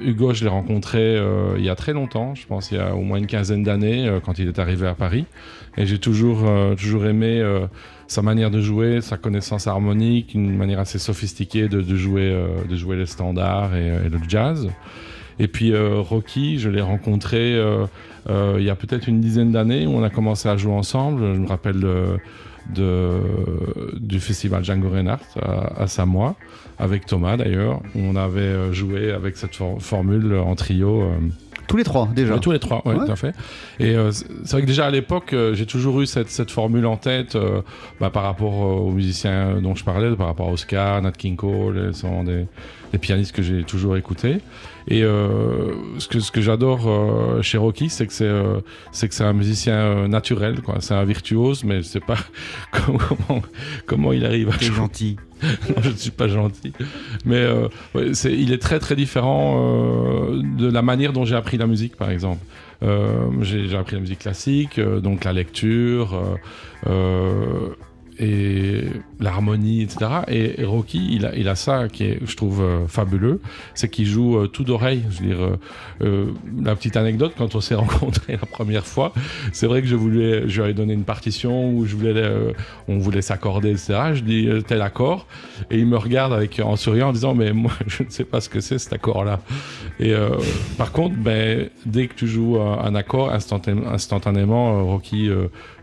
Hugo, 0.00 0.34
je 0.34 0.44
l'ai 0.44 0.50
rencontré 0.50 1.20
il 1.58 1.64
y 1.64 1.68
a 1.68 1.74
très 1.74 1.92
longtemps, 1.92 2.36
je 2.36 2.46
pense 2.46 2.70
il 2.70 2.76
y 2.76 2.80
a 2.80 2.94
au 2.94 3.00
moins 3.00 3.18
une 3.18 3.26
quinzaine 3.26 3.64
d'années, 3.64 4.08
quand 4.24 4.38
il 4.38 4.46
est 4.46 4.60
arrivé 4.60 4.86
à 4.86 4.94
Paris. 4.94 5.24
Et 5.76 5.84
j'ai 5.84 5.98
toujours, 5.98 6.44
toujours 6.76 7.04
aimé 7.06 7.42
sa 8.06 8.22
manière 8.22 8.52
de 8.52 8.60
jouer, 8.60 9.00
sa 9.00 9.16
connaissance 9.16 9.66
harmonique, 9.66 10.32
une 10.34 10.56
manière 10.56 10.78
assez 10.78 11.00
sophistiquée 11.00 11.68
de, 11.68 11.82
jouer, 11.96 12.40
de 12.68 12.76
jouer 12.76 12.94
les 12.94 13.06
standards 13.06 13.74
et 13.74 14.08
le 14.08 14.20
jazz. 14.28 14.70
Et 15.38 15.48
puis 15.48 15.72
euh, 15.72 16.00
Rocky, 16.00 16.58
je 16.58 16.68
l'ai 16.68 16.80
rencontré 16.82 17.54
euh, 17.56 17.86
euh, 18.30 18.56
il 18.58 18.64
y 18.64 18.70
a 18.70 18.74
peut-être 18.76 19.08
une 19.08 19.20
dizaine 19.20 19.50
d'années 19.52 19.86
où 19.86 19.90
on 19.90 20.02
a 20.02 20.10
commencé 20.10 20.48
à 20.48 20.56
jouer 20.56 20.72
ensemble. 20.72 21.34
Je 21.34 21.40
me 21.40 21.48
rappelle 21.48 21.80
de, 21.80 22.04
de- 22.74 23.98
du 23.98 24.20
festival 24.20 24.64
Django 24.64 24.88
Reinhardt 24.90 25.24
à, 25.40 25.82
à 25.82 25.86
Samoa, 25.86 26.36
avec 26.78 27.06
Thomas 27.06 27.36
d'ailleurs, 27.36 27.80
où 27.94 27.98
on 28.00 28.16
avait 28.16 28.72
joué 28.72 29.10
avec 29.12 29.36
cette 29.36 29.54
for- 29.56 29.80
formule 29.80 30.34
en 30.34 30.54
trio. 30.54 31.04
Tous 31.68 31.76
les 31.76 31.84
trois, 31.84 32.08
déjà. 32.14 32.38
Tous 32.38 32.50
les 32.50 32.58
trois, 32.58 32.82
Ouais. 32.86 32.96
tout 32.96 33.10
à 33.10 33.16
fait. 33.16 33.34
Et 33.80 33.94
euh, 33.96 34.10
c'est 34.12 34.50
vrai 34.52 34.62
que 34.62 34.66
déjà 34.66 34.86
à 34.86 34.90
l'époque, 34.90 35.32
euh, 35.32 35.54
j'ai 35.54 35.64
toujours 35.64 36.00
eu 36.02 36.06
cette, 36.06 36.28
cette 36.28 36.50
formule 36.50 36.84
en 36.86 36.96
tête 36.96 37.34
euh, 37.36 37.62
bah, 38.00 38.10
par 38.10 38.24
rapport 38.24 38.52
aux 38.58 38.90
musiciens 38.90 39.60
dont 39.60 39.74
je 39.74 39.84
parlais, 39.84 40.14
par 40.16 40.26
rapport 40.26 40.48
à 40.48 40.52
Oscar, 40.52 41.00
Nat 41.00 41.12
King 41.12 41.36
Cole, 41.36 41.94
sont 41.94 42.24
des, 42.24 42.46
des 42.92 42.98
pianistes 42.98 43.32
que 43.32 43.42
j'ai 43.42 43.64
toujours 43.64 43.96
écoutés. 43.96 44.38
Et 44.88 45.02
euh, 45.02 45.74
ce 45.98 46.08
que, 46.08 46.20
ce 46.20 46.30
que 46.30 46.40
j'adore 46.40 46.88
euh, 46.88 47.42
chez 47.42 47.58
Rocky, 47.58 47.88
c'est 47.88 48.06
que 48.06 48.12
c'est 48.12 48.24
euh, 48.24 48.60
c'est 48.90 49.08
que 49.08 49.14
c'est 49.14 49.24
un 49.24 49.32
musicien 49.32 50.08
naturel. 50.08 50.56
C'est 50.80 50.94
un 50.94 51.04
virtuose, 51.04 51.64
mais 51.64 51.78
je 51.78 51.82
sais 51.82 52.00
pas 52.00 52.18
comment, 52.70 53.42
comment 53.86 54.12
il 54.12 54.24
arrive 54.24 54.50
à 54.50 54.58
T'es 54.58 54.66
gentil. 54.66 55.16
non, 55.42 55.82
je 55.82 55.90
ne 55.90 55.96
suis 55.96 56.10
pas 56.10 56.28
gentil. 56.28 56.72
Mais 57.24 57.44
ouais, 57.94 58.10
il 58.10 58.52
est 58.52 58.62
très 58.62 58.78
très 58.78 58.94
différent 58.94 60.30
de 60.30 60.70
la 60.70 60.82
manière 60.82 61.12
dont 61.12 61.24
j'ai 61.24 61.34
appris 61.34 61.58
la 61.58 61.66
musique, 61.66 61.96
par 61.96 62.10
exemple. 62.10 62.44
J'ai, 63.40 63.74
appris 63.74 63.96
la 63.96 64.00
musique 64.00 64.20
classique, 64.20 64.78
donc 64.78 65.24
la 65.24 65.32
lecture 65.32 66.38
et 68.18 68.84
l'harmonie, 69.20 69.82
etc. 69.82 70.10
Et, 70.28 70.64
Rocky, 70.64 71.20
il 71.36 71.48
a, 71.48 71.54
ça 71.54 71.88
qui 71.88 72.16
je 72.24 72.36
trouve, 72.36 72.62
euh, 72.62 72.86
fabuleux, 72.86 73.40
c'est 73.74 73.88
qu'il 73.88 74.06
joue 74.06 74.38
euh, 74.38 74.46
tout 74.46 74.64
d'oreille. 74.64 75.02
Je 75.10 75.22
veux 75.22 75.28
dire, 75.28 75.58
euh, 76.02 76.26
la 76.62 76.74
petite 76.74 76.96
anecdote, 76.96 77.34
quand 77.36 77.54
on 77.54 77.60
s'est 77.60 77.74
rencontrés 77.86 78.32
la 78.40 78.46
première 78.46 78.86
fois, 78.86 79.12
c'est 79.52 79.66
vrai 79.66 79.80
que 79.82 79.88
je 79.88 79.96
voulais, 79.96 80.48
je 80.48 80.62
lui 80.62 80.70
ai 80.70 80.74
donné 80.74 80.92
une 80.94 81.04
partition 81.04 81.70
où 81.70 81.86
je 81.86 81.96
voulais, 81.96 82.30
on 82.88 82.98
voulait 82.98 83.22
s'accorder, 83.22 83.70
etc. 83.70 83.94
Je 84.14 84.20
dis 84.20 84.48
tel 84.66 84.82
accord, 84.82 85.26
et 85.70 85.78
il 85.78 85.86
me 85.86 85.96
regarde 85.96 86.32
avec 86.32 86.60
en 86.60 86.76
souriant 86.76 87.08
en 87.08 87.12
disant 87.12 87.34
mais 87.34 87.52
moi 87.52 87.72
je 87.86 88.02
ne 88.02 88.10
sais 88.10 88.24
pas 88.24 88.40
ce 88.40 88.48
que 88.48 88.60
c'est 88.60 88.78
cet 88.78 88.92
accord-là. 88.92 89.40
Et 90.00 90.14
par 90.76 90.92
contre, 90.92 91.16
ben 91.16 91.68
dès 91.86 92.08
que 92.08 92.14
tu 92.14 92.26
joues 92.26 92.60
un, 92.60 92.94
accord, 92.94 93.32
instantanément, 93.32 94.84
Rocky 94.84 95.30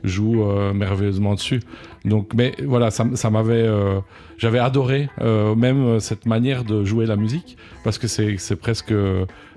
joue 0.04 0.44
merveilleusement 0.74 1.36
dessus. 1.36 1.62
Donc, 2.06 2.34
mais 2.34 2.56
voilà, 2.64 2.92
ça, 2.92 3.30
m'avait, 3.30 3.54
euh, 3.56 4.00
j'avais 4.38 4.60
adoré 4.60 5.10
euh, 5.22 5.56
même 5.56 5.84
euh, 5.86 6.00
cette 6.00 6.26
manière 6.26 6.64
de 6.64 6.84
jouer 6.86 7.06
la 7.06 7.16
musique 7.16 7.58
parce 7.84 7.98
que 7.98 8.08
c'est 8.08 8.56
presque 8.56 8.94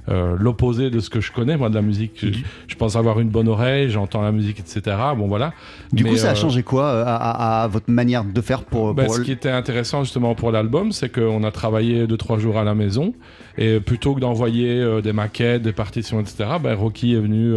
euh, 0.08 0.36
l'opposé 0.38 0.90
de 0.90 0.98
ce 1.00 1.10
que 1.10 1.20
je 1.20 1.30
connais 1.30 1.56
moi 1.56 1.68
de 1.70 1.74
la 1.74 1.82
musique. 1.82 2.12
Je, 2.16 2.30
je 2.66 2.74
pense 2.74 2.96
avoir 2.96 3.20
une 3.20 3.28
bonne 3.28 3.46
oreille, 3.48 3.88
j'entends 3.90 4.20
la 4.22 4.32
musique, 4.32 4.58
etc. 4.58 4.96
Bon 5.16 5.28
voilà. 5.28 5.52
Du 5.92 6.02
Mais, 6.04 6.10
coup, 6.10 6.16
ça 6.16 6.30
a 6.30 6.32
euh, 6.32 6.34
changé 6.34 6.62
quoi 6.64 6.84
euh, 6.86 7.04
à, 7.06 7.14
à- 7.14 7.62
à 7.64 7.68
votre 7.68 7.90
manière 7.90 8.24
de 8.24 8.40
faire 8.40 8.64
pour. 8.64 8.94
pour 8.94 9.14
ce 9.14 9.20
qui 9.20 9.30
était 9.32 9.50
intéressant 9.50 10.02
justement 10.02 10.34
pour 10.34 10.50
l'album, 10.50 10.90
c'est 10.92 11.08
qu'on 11.12 11.44
a 11.44 11.50
travaillé 11.52 12.06
2-3 12.06 12.38
jours 12.40 12.58
à 12.58 12.64
la 12.64 12.74
maison 12.74 13.14
et 13.58 13.80
plutôt 13.80 14.14
que 14.14 14.20
d'envoyer 14.20 15.00
des 15.02 15.12
maquettes, 15.12 15.62
des 15.62 15.72
partitions, 15.72 16.20
etc., 16.20 16.44
ben, 16.62 16.74
Rocky 16.74 17.14
est 17.14 17.20
venu, 17.20 17.54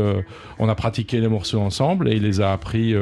on 0.59 0.67
a 0.69 0.75
pratiqué 0.75 1.21
les 1.21 1.29
morceaux 1.29 1.59
ensemble 1.61 2.09
et 2.09 2.15
il 2.17 2.23
les 2.23 2.41
a 2.41 2.51
appris 2.51 2.93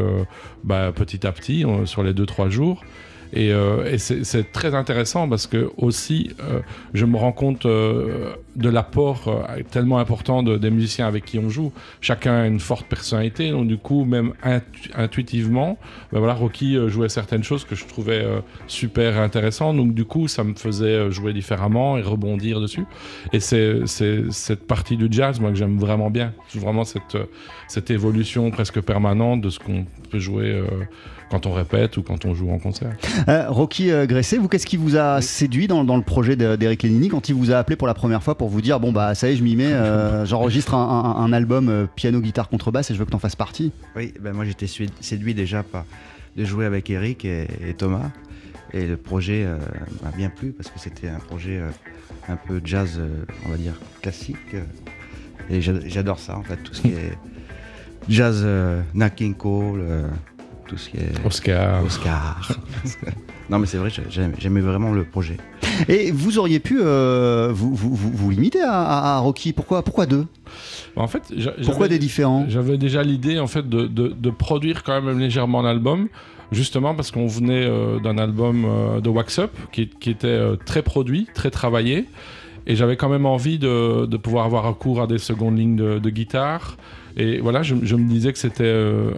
bah, 0.64 0.92
petit 0.94 1.26
à 1.26 1.32
petit 1.32 1.66
sur 1.86 2.04
les 2.04 2.14
2-3 2.14 2.50
jours. 2.50 2.82
Et, 3.36 3.52
euh, 3.52 3.98
c'est 3.98 4.52
très 4.52 4.76
intéressant 4.76 5.28
parce 5.28 5.48
que 5.48 5.72
aussi, 5.78 6.32
euh, 6.40 6.60
je 6.94 7.06
me 7.06 7.18
rends 7.18 7.32
compte 7.32 7.66
euh, 7.66 8.34
de 8.56 8.70
l'apport 8.70 9.48
tellement 9.72 9.98
important 9.98 10.44
de- 10.44 10.58
des 10.58 10.70
musiciens 10.70 11.08
avec 11.08 11.26
qui 11.26 11.40
on 11.40 11.50
joue. 11.50 11.74
Chacun 12.00 12.34
a 12.36 12.46
une 12.46 12.60
forte 12.60 12.86
personnalité, 12.86 13.50
donc 13.50 13.68
du 13.68 13.78
coup, 13.78 14.06
même 14.06 14.34
intu- 14.44 14.92
intuitivement, 14.96 15.80
ben 16.12 16.20
voilà, 16.20 16.36
Rocky 16.36 16.78
jouait 16.88 17.10
certaines 17.10 17.44
choses 17.44 17.66
que 17.66 17.76
je 17.76 17.86
trouvais 17.86 18.24
super 18.68 19.20
intéressantes. 19.20 19.78
Donc 19.78 19.96
du 19.96 20.06
coup, 20.06 20.28
ça 20.28 20.44
me 20.44 20.54
faisait 20.54 21.10
jouer 21.12 21.34
différemment 21.34 21.98
et 21.98 22.02
rebondir 22.04 22.62
dessus. 22.62 22.86
Et 23.34 23.40
c'est 23.40 23.88
cette 23.88 24.68
partie 24.68 24.98
du 24.98 25.08
jazz, 25.10 25.40
moi, 25.40 25.50
que 25.50 25.58
j'aime 25.58 25.80
vraiment 25.80 26.12
bien. 26.12 26.34
Vraiment 26.54 26.84
cette, 26.84 27.90
évolution 27.90 28.52
presque 28.52 28.80
permanente 28.82 29.42
de 29.42 29.50
ce 29.50 29.58
qu'on 29.58 29.86
peut 30.12 30.20
jouer 30.20 30.62
quand 31.34 31.48
on 31.48 31.54
répète 31.54 31.98
ou 31.98 32.04
quand 32.04 32.26
on 32.26 32.36
joue 32.36 32.52
en 32.52 32.60
concert. 32.60 32.92
Euh, 33.28 33.46
Rocky 33.50 33.90
euh, 33.90 34.06
Gressé, 34.06 34.38
vous, 34.38 34.48
qu'est-ce 34.48 34.68
qui 34.68 34.78
vous 34.78 34.98
a 34.98 35.20
séduit 35.20 35.66
dans, 35.66 35.84
dans 35.84 35.98
le 35.98 36.04
projet 36.04 36.36
de- 36.36 36.56
d'Eric 36.56 36.84
Lénini 36.84 37.10
quand 37.10 37.28
il 37.28 37.34
vous 37.34 37.50
a 37.52 37.56
appelé 37.58 37.76
pour 37.76 37.88
la 37.88 37.96
première 37.96 38.22
fois 38.22 38.38
pour 38.38 38.50
vous 38.50 38.62
dire 38.62 38.80
bon 38.80 38.92
bah 38.92 39.16
ça 39.16 39.28
y 39.30 39.34
est, 39.34 39.36
je 39.38 39.44
m'y 39.44 39.56
mets, 39.56 39.74
euh, 39.74 40.26
j'enregistre 40.28 40.76
un, 40.76 41.16
un- 41.18 41.24
un 41.24 41.34
album 41.34 41.70
euh, 41.70 41.88
piano, 41.96 42.22
guitare, 42.22 42.50
contrebasse 42.50 42.92
et 42.92 42.94
je 42.94 43.00
veux 43.00 43.06
que 43.06 43.10
t'en 43.12 43.18
fasses 43.18 43.36
partie? 43.36 43.72
Oui, 43.96 44.14
ben 44.22 44.32
moi 44.34 44.46
j'étais 44.46 44.68
séduit 45.02 45.34
déjà 45.34 45.64
par 45.64 45.86
de 46.38 46.46
jouer 46.46 46.68
avec 46.68 46.88
Eric 46.92 47.26
et, 47.26 47.48
et 47.68 47.74
Thomas. 47.74 48.12
Et 48.72 48.86
le 48.86 48.98
projet 48.98 49.44
euh, 49.44 49.58
m'a 50.04 50.12
bien 50.16 50.30
plu 50.30 50.52
parce 50.52 50.70
que 50.70 50.80
c'était 50.80 51.08
un 51.10 51.18
projet 51.20 51.58
euh, 51.58 51.70
un 52.30 52.36
peu 52.36 52.62
jazz, 52.64 52.98
euh, 53.00 53.24
on 53.48 53.50
va 53.50 53.58
dire, 53.58 53.74
classique. 54.04 54.38
Et 55.50 55.62
j'a- 55.62 55.88
j'adore 55.88 56.20
ça 56.20 56.38
en 56.38 56.44
fait, 56.44 56.58
tout 56.58 56.76
ce 56.76 56.82
qui 56.82 56.90
est 56.90 57.18
jazz, 58.08 58.42
euh, 58.46 58.82
Nat 58.94 59.10
King 59.12 59.34
Cole, 59.36 59.80
euh, 59.82 60.08
tout 60.68 60.78
ce 60.78 60.90
qui 60.90 60.98
est 60.98 61.12
Oscar. 61.26 61.84
Oscar. 61.84 62.50
non 63.50 63.60
mais 63.60 63.66
c'est 63.68 63.78
vrai, 63.78 63.90
j'ai- 63.90 64.22
j'aimais 64.40 64.62
vraiment 64.62 64.92
le 64.92 65.04
projet. 65.04 65.38
Et 65.90 66.12
vous 66.12 66.38
auriez 66.40 66.60
pu 66.60 66.80
euh, 66.82 67.52
vous, 67.54 67.74
vous, 67.74 67.94
vous- 67.96 68.12
vous 68.12 68.30
limiter 68.30 68.62
à, 68.66 69.18
Rocky. 69.20 69.54
Pourquoi, 69.54 69.84
pourquoi 69.84 70.06
deux? 70.06 70.26
En 70.96 71.08
fait, 71.08 71.34
Pourquoi 71.66 71.88
des 71.88 71.98
différents? 72.00 72.46
J'avais 72.48 72.78
déjà 72.78 73.02
l'idée 73.04 73.40
en 73.40 73.48
fait 73.48 73.68
de, 73.68 73.88
de- 73.88 74.10
de 74.18 74.30
produire 74.30 74.84
quand 74.84 75.02
même 75.02 75.18
légèrement 75.20 75.62
l'album, 75.64 76.08
justement 76.52 76.94
parce 76.94 77.10
qu'on 77.12 77.28
venait 77.28 77.66
euh, 77.66 78.00
d'un 78.00 78.18
album 78.18 78.66
euh, 78.66 79.02
de 79.02 79.10
Wax 79.10 79.40
Up 79.40 79.52
qui, 79.72 79.88
qui 79.88 80.12
était 80.12 80.40
très 80.66 80.84
produit, 80.84 81.28
très 81.34 81.50
travaillé, 81.50 82.06
et 82.68 82.76
j'avais 82.76 82.96
quand 82.96 83.10
même 83.10 83.26
envie 83.26 83.58
de, 83.58 84.06
de 84.06 84.18
pouvoir 84.18 84.46
avoir 84.46 84.64
recours 84.68 85.02
à 85.02 85.08
des 85.08 85.18
secondes 85.18 85.58
lignes 85.58 85.76
de, 85.76 86.10
guitare. 86.10 86.78
Et 87.18 87.40
voilà, 87.40 87.62
je, 87.64 87.76
je 87.84 87.96
me 87.96 88.08
disais 88.08 88.32
que 88.32 88.40
c'était 88.40 88.74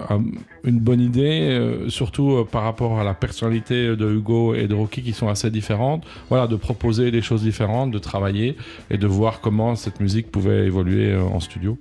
un- 0.10 0.24
une 0.66 0.80
bonne 0.80 1.00
idée, 1.02 1.42
euh, 1.52 1.90
surtout 1.90 2.32
euh, 2.32 2.44
par 2.50 2.64
rapport 2.64 3.00
à 3.00 3.04
la 3.04 3.14
personnalité 3.14 3.96
de 3.96 4.12
Hugo 4.12 4.54
et 4.56 4.68
de 4.68 4.74
Rocky 4.74 5.02
qui 5.02 5.14
sont 5.14 5.28
assez 5.30 5.50
différentes. 5.50 6.04
Voilà, 6.30 6.48
de 6.48 6.56
proposer 6.56 7.12
des 7.12 7.22
choses 7.22 7.44
différentes, 7.44 7.92
de 7.92 8.00
travailler 8.00 8.56
et 8.90 8.98
de 8.98 9.08
voir 9.08 9.42
comment 9.42 9.76
cette 9.76 10.00
musique 10.00 10.32
pouvait 10.32 10.66
évoluer 10.66 11.12
euh, 11.12 11.22
en 11.24 11.40
studio. 11.40 11.78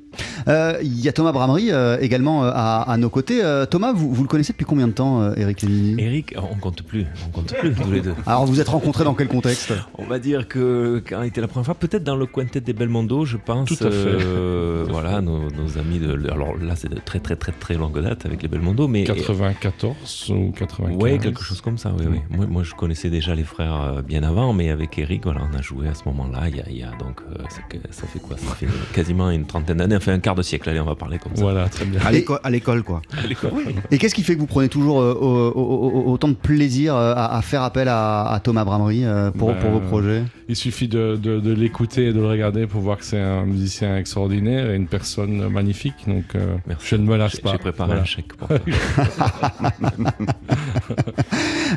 Euh, 0.48 0.78
Il 0.82 1.00
y 1.00 1.08
a 1.08 1.12
Thomas 1.12 1.32
Bramery 1.32 1.70
euh, 1.72 1.98
également 2.00 2.44
euh, 2.44 2.50
à, 2.54 2.82
à 2.90 2.96
nos 2.96 3.10
côtés. 3.10 3.42
Euh, 3.42 3.66
Thomas, 3.66 3.92
vous, 3.92 4.12
vous 4.12 4.22
le 4.22 4.28
connaissez 4.28 4.52
depuis 4.52 4.64
combien 4.66 4.86
de 4.88 4.92
temps, 4.92 5.20
euh, 5.22 5.34
Eric 5.36 5.62
Lénini 5.62 5.96
Eric, 6.02 6.34
on 6.36 6.56
compte 6.56 6.82
plus, 6.82 7.06
on 7.26 7.30
compte 7.30 7.52
plus 7.54 7.72
tous 7.74 7.90
les 7.90 8.00
deux. 8.00 8.14
Alors 8.26 8.46
vous 8.46 8.60
êtes 8.60 8.68
rencontrés 8.68 9.04
dans 9.04 9.14
quel 9.14 9.28
contexte? 9.28 9.72
On 9.98 10.04
va 10.04 10.18
dire 10.18 10.46
que 10.48 11.02
quand 11.08 11.22
était 11.22 11.40
la 11.40 11.48
première 11.48 11.66
fois, 11.66 11.74
peut-être 11.74 12.04
dans 12.04 12.16
le 12.16 12.26
quintet 12.26 12.60
des 12.60 12.72
Belmondo, 12.72 13.24
je 13.24 13.36
pense. 13.36 13.68
Tout 13.68 13.84
à 13.84 13.90
fait. 13.90 13.96
euh, 13.96 14.84
voilà, 14.88 15.20
nos, 15.20 15.50
nos 15.50 15.78
amis 15.78 15.98
de 15.98 16.14
de- 16.16 16.30
alors 16.30 16.54
là, 16.60 16.74
c'est 16.76 16.90
de 16.90 16.98
très 17.04 17.20
très 17.20 17.36
très 17.36 17.52
très 17.52 17.74
longue 17.74 18.00
date 18.02 18.26
avec 18.26 18.42
les 18.42 18.48
Belmondo, 18.48 18.73
mais 18.88 19.04
94 19.04 20.30
ou 20.30 20.52
95 20.52 20.96
Ouais, 21.02 21.18
quelque 21.18 21.42
chose 21.42 21.60
comme 21.60 21.78
ça, 21.78 21.92
oui, 21.98 22.04
oui. 22.10 22.18
Moi, 22.30 22.46
moi, 22.46 22.62
je 22.62 22.74
connaissais 22.74 23.10
déjà 23.10 23.34
les 23.34 23.42
frères 23.44 23.80
euh, 23.80 24.02
bien 24.02 24.22
avant, 24.22 24.52
mais 24.52 24.70
avec 24.70 24.98
Eric, 24.98 25.24
voilà, 25.24 25.40
on 25.52 25.56
a 25.56 25.62
joué 25.62 25.88
à 25.88 25.94
ce 25.94 26.02
moment-là, 26.06 26.48
il 26.48 26.56
y 26.56 26.60
a, 26.60 26.64
il 26.68 26.76
y 26.78 26.82
a 26.82 26.90
donc, 26.98 27.20
euh, 27.30 27.42
ça 27.90 28.06
fait 28.06 28.18
quoi? 28.18 28.36
Ça 28.36 28.54
fait 28.54 28.66
quasiment 28.92 29.30
une 29.30 29.46
trentaine 29.46 29.78
d'années, 29.78 29.96
enfin 29.96 30.12
un 30.12 30.18
quart 30.18 30.34
de 30.34 30.42
siècle, 30.42 30.68
allez, 30.70 30.80
on 30.80 30.84
va 30.84 30.94
parler 30.94 31.18
comme 31.18 31.34
ça. 31.34 31.42
Voilà, 31.42 31.68
très 31.68 31.84
bien. 31.84 32.00
À 32.04 32.10
l'éco- 32.12 32.38
à 32.42 32.50
l'école, 32.50 32.82
quoi. 32.82 33.02
À 33.22 33.26
l'école, 33.26 33.52
oui. 33.54 33.74
Et 33.90 33.98
qu'est-ce 33.98 34.14
qui 34.14 34.22
fait 34.22 34.34
que 34.34 34.40
vous 34.40 34.46
prenez 34.46 34.68
toujours 34.68 35.00
euh, 35.00 35.14
au- 35.14 35.50
au- 35.50 35.90
au- 36.08 36.12
autant 36.12 36.28
de 36.28 36.34
plaisir 36.34 36.94
à, 36.94 37.36
à 37.36 37.42
faire 37.42 37.62
appel 37.62 37.88
à, 37.88 38.26
à 38.26 38.40
Thomas 38.40 38.64
Bramery 38.64 39.04
euh, 39.04 39.30
pour, 39.30 39.48
Ben, 39.52 39.58
pour 39.60 39.70
vos 39.70 39.80
projets? 39.80 40.22
Il 40.48 40.56
suffit 40.56 40.88
de, 40.88 41.16
de- 41.16 41.40
de 41.40 41.52
l'écouter 41.52 42.08
et 42.08 42.12
de 42.12 42.20
le 42.20 42.26
regarder 42.28 42.66
pour 42.66 42.80
voir 42.80 42.98
que 42.98 43.04
c'est 43.04 43.20
un 43.20 43.44
musicien 43.44 43.96
extraordinaire 43.96 44.70
et 44.70 44.76
une 44.76 44.86
personne 44.88 45.48
magnifique. 45.48 45.94
Donc, 46.06 46.24
euh, 46.34 46.56
Merci. 46.66 46.86
je 46.88 46.96
ne 46.96 47.04
me 47.04 47.16
lasse 47.16 47.32
J'ai- 47.36 47.42
pas. 47.42 47.52
J'ai 47.52 47.58
préparé 47.58 47.86
Voilà. 47.88 48.02
un 48.02 48.04
chèque 48.04 48.34
pour 48.34 48.48
ça. 48.48 48.58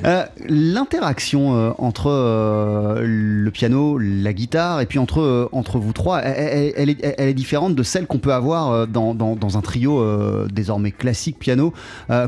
Euh, 0.05 0.25
L'interaction 0.47 1.55
euh, 1.55 1.71
entre 1.77 2.07
euh, 2.11 3.01
le 3.03 3.49
piano, 3.51 3.97
la 3.97 4.31
guitare 4.33 4.81
et 4.81 4.85
puis 4.85 4.99
entre, 4.99 5.49
entre 5.51 5.79
vous 5.79 5.91
trois, 5.93 6.19
elle, 6.21 6.73
elle- 6.75 6.89
est, 6.89 7.15
elle 7.17 7.29
est 7.29 7.33
différente 7.33 7.75
de 7.75 7.83
celle 7.83 8.05
qu'on 8.07 8.19
peut 8.19 8.33
avoir 8.33 8.87
dans, 8.87 9.13
dans- 9.15 9.35
dans 9.35 9.57
un 9.57 9.61
trio 9.61 10.03
désormais 10.47 10.91
classique 10.91 11.39
piano, 11.39 11.73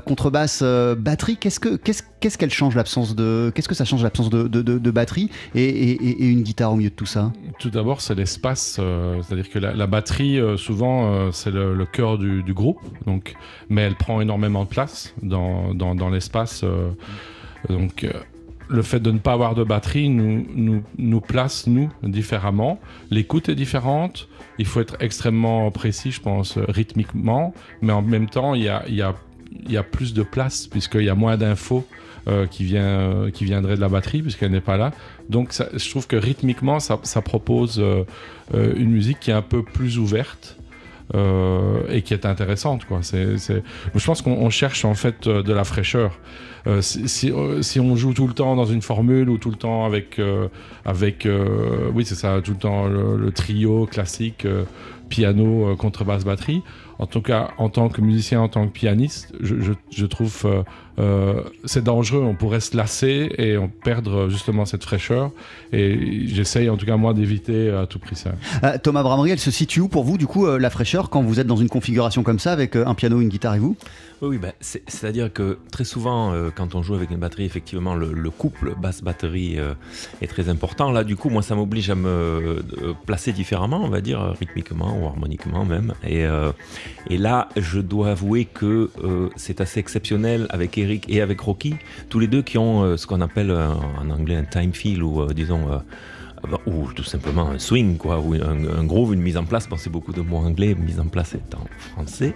contrebasse, 0.06 0.64
batterie. 0.98 1.38
Qu'est-ce 1.38 1.60
que 1.60 1.76
qu'est-ce 1.76 2.04
qu'est-ce 2.20 2.38
qu'elle 2.38 2.50
change 2.52 2.76
l'absence 2.76 3.16
de 3.16 3.52
qu'est-ce 3.56 3.68
que 3.68 3.76
ça 3.76 3.86
change 3.86 4.04
l'absence 4.04 4.30
de, 4.30 4.48
de- 4.48 4.62
de- 4.62 4.92
batterie 4.92 5.30
et, 5.56 5.64
et- 5.64 6.26
une 6.28 6.42
guitare 6.42 6.74
au 6.74 6.76
milieu 6.76 6.90
de 6.90 6.96
tout 6.96 7.06
ça? 7.06 7.32
Tout 7.60 7.70
d'abord, 7.70 8.02
c'est 8.02 8.16
l'espace. 8.16 8.78
euh, 8.80 9.22
C'est-à-dire 9.22 9.50
que 9.50 9.60
la, 9.60 9.88
batterie, 9.88 10.40
euh, 10.40 10.58
souvent, 10.58 11.12
euh, 11.12 11.32
c'est 11.32 11.52
le, 11.52 11.86
cœur 11.86 12.18
du, 12.18 12.44
du 12.44 12.54
groupe. 12.54 12.80
Donc, 13.06 13.34
mais 13.70 13.82
elle 13.82 13.96
prend 13.96 14.22
énormément 14.22 14.64
de 14.64 14.70
place 14.70 15.14
dans, 15.24 15.74
dans, 15.74 15.96
dans 15.96 16.10
l'espace. 16.10 16.64
donc, 17.70 18.08
le 18.72 18.82
fait 18.84 19.00
de 19.00 19.10
ne 19.12 19.18
pas 19.18 19.34
avoir 19.34 19.56
de 19.56 19.64
batterie 19.64 20.10
nous, 20.10 20.46
nous, 20.54 20.84
nous 20.98 21.22
place, 21.22 21.66
nous, 21.68 21.90
différemment. 22.04 22.80
L'écoute 23.10 23.50
est 23.50 23.56
différente. 23.56 24.28
Il 24.60 24.66
faut 24.66 24.80
être 24.82 24.96
extrêmement 25.00 25.72
précis, 25.72 26.12
je 26.12 26.22
pense, 26.22 26.58
rythmiquement. 26.58 27.54
Mais 27.82 27.94
en 27.94 28.02
même 28.04 28.30
temps, 28.30 28.54
il 28.54 28.64
y 28.64 28.70
a, 28.70 28.84
il 28.88 28.94
y 28.96 29.02
a, 29.02 29.16
il 29.66 29.72
y 29.72 29.78
a 29.78 29.84
plus 29.84 30.14
de 30.14 30.22
place, 30.22 30.68
puisqu'il 30.68 31.04
y 31.04 31.10
a 31.10 31.16
moins 31.16 31.36
d'infos 31.38 31.86
euh, 32.30 32.46
qui, 32.46 32.64
vient, 32.64 32.84
euh, 32.84 33.32
qui 33.32 33.44
viendraient 33.46 33.76
de 33.76 33.82
la 33.82 33.90
batterie, 33.90 34.22
puisqu'elle 34.22 34.52
n'est 34.52 34.62
pas 34.62 34.78
là. 34.78 34.92
Donc, 35.30 35.52
je 35.74 35.90
trouve 35.90 36.06
que 36.06 36.16
rythmiquement, 36.16 36.80
ça, 36.80 37.22
propose 37.22 37.80
euh, 37.80 38.04
une 38.54 38.92
musique 38.92 39.20
qui 39.20 39.32
est 39.32 39.34
un 39.34 39.42
peu 39.42 39.64
plus 39.64 39.98
ouverte. 39.98 40.58
et 41.90 42.04
qui 42.04 42.14
est 42.14 42.26
intéressante 42.28 42.86
quoi. 42.86 43.00
C'est, 43.02 43.36
Je 43.96 44.06
pense 44.06 44.22
qu'on 44.22 44.34
on 44.34 44.52
cherche 44.52 44.86
en 44.86 44.94
fait 44.94 45.28
de 45.28 45.54
la 45.54 45.64
fraîcheur. 45.64 46.20
Si, 46.82 47.32
on 47.32 47.96
joue 47.96 48.14
tout 48.14 48.28
le 48.28 48.36
temps 48.36 48.56
dans 48.56 48.68
une 48.68 48.84
formule 48.84 49.28
ou 49.30 49.40
tout 49.40 49.50
le 49.50 49.56
temps 49.56 49.86
avec, 49.86 50.22
avec 50.86 51.28
oui 51.96 52.06
c'est 52.06 52.14
ça, 52.14 52.42
tout 52.44 52.52
le 52.52 52.60
temps 52.60 52.86
le, 52.88 53.32
trio 53.32 53.88
classique, 53.88 54.46
piano, 55.10 55.76
contrebasse, 55.78 56.26
batterie. 56.26 56.62
En 57.00 57.08
tout 57.08 57.22
cas, 57.22 57.52
en 57.58 57.70
tant 57.70 57.90
que 57.90 58.02
musicien, 58.02 58.42
en 58.42 58.50
tant 58.50 58.68
que 58.68 58.74
pianiste, 58.74 59.34
je 59.42 60.06
trouve 60.06 60.46
euh, 61.00 61.06
euh, 61.10 61.44
c'est 61.66 61.84
dangereux. 61.84 62.22
On 62.24 62.36
pourrait 62.36 62.60
se 62.60 62.76
lasser 62.76 63.30
et 63.38 63.58
on 63.58 63.68
perdre 63.70 64.30
justement 64.30 64.66
cette 64.66 64.84
fraîcheur. 64.84 65.32
Et 65.72 66.28
j'essaye 66.28 66.70
en 66.70 66.78
tout 66.78 66.86
cas 66.86 66.98
moi 66.98 67.14
d'éviter 67.14 67.70
à 67.72 67.86
tout 67.86 68.00
prix 68.00 68.16
ça. 68.16 68.32
Euh, 68.64 68.78
Thomas 68.82 69.04
Bramery, 69.04 69.32
elle 69.32 69.40
se 69.40 69.52
situe 69.52 69.82
où 69.82 69.88
pour 69.88 70.04
vous 70.04 70.18
du 70.18 70.28
coup 70.28 70.46
euh, 70.48 70.58
la 70.60 70.70
fraîcheur 70.70 71.10
quand 71.10 71.22
vous 71.22 71.40
êtes 71.40 71.48
dans 71.48 71.58
une 71.58 71.70
configuration 71.70 72.24
comme 72.24 72.40
ça 72.40 72.52
avec 72.52 72.76
euh, 72.76 72.86
un 72.86 72.96
piano, 72.96 73.22
une 73.22 73.30
guitare 73.30 73.56
et 73.56 73.60
vous? 73.60 73.76
Oui, 74.22 74.30
oui 74.32 74.38
ben, 74.38 74.52
c'est- 74.60 74.82
c'est-à-dire 74.88 75.32
que 75.32 75.60
très 75.72 75.86
souvent, 75.86 76.34
euh, 76.34 76.50
quand 76.54 76.76
on 76.76 76.84
joue 76.84 76.96
avec 76.96 77.10
une 77.12 77.20
batterie, 77.20 77.46
effectivement, 77.46 77.96
le, 77.96 78.12
le 78.12 78.30
couple 78.30 78.74
basse-batterie 78.82 79.58
euh, 79.60 79.74
est 80.22 80.28
très 80.28 80.50
important. 80.50 80.92
Là, 80.92 81.04
du 81.06 81.16
coup, 81.16 81.30
moi, 81.30 81.42
ça 81.42 81.56
m'oblige 81.56 81.90
à 81.90 81.96
me 81.96 82.10
euh, 82.10 82.62
placer 83.06 83.32
différemment, 83.32 83.82
on 83.82 83.90
va 83.90 84.02
dire, 84.02 84.20
euh, 84.22 84.32
rythmiquement 84.32 85.00
ou 85.02 85.06
harmoniquement 85.08 85.64
même. 85.64 85.94
Et, 86.06 86.26
euh, 86.26 86.52
et 87.10 87.18
là, 87.18 87.48
je 87.56 87.80
dois 87.80 88.10
avouer 88.10 88.44
que 88.46 88.90
euh, 89.04 89.30
c'est 89.38 89.62
assez 89.62 89.80
exceptionnel 89.80 90.48
avec 90.50 90.78
Eric 90.78 90.89
et 91.08 91.22
avec 91.22 91.40
Rocky, 91.42 91.76
tous 92.10 92.20
les 92.20 92.28
deux 92.28 92.42
qui 92.42 92.58
ont 92.58 92.84
euh, 92.84 92.98
ce 92.98 93.06
qu'on 93.08 93.22
appelle 93.22 93.52
euh, 93.52 93.68
en 94.02 94.10
anglais 94.10 94.36
un 94.36 94.44
time 94.46 94.74
feel 94.74 95.04
ou, 95.04 95.22
euh, 95.22 95.34
disons, 95.34 95.72
euh, 95.72 95.78
ou 96.66 96.92
tout 96.94 97.04
simplement 97.04 97.50
un 97.50 97.60
swing, 97.60 97.98
quoi, 97.98 98.20
ou 98.20 98.34
un, 98.34 98.80
un 98.80 98.84
groove, 98.86 99.14
une 99.14 99.22
mise 99.22 99.36
en 99.38 99.44
place. 99.44 99.68
Bon, 99.68 99.76
c'est 99.78 99.90
beaucoup 99.90 100.14
de 100.14 100.22
mots 100.22 100.38
anglais, 100.38 100.74
mise 100.74 101.00
en 101.00 101.08
place 101.08 101.34
est 101.36 101.54
en 101.54 101.66
français. 101.94 102.34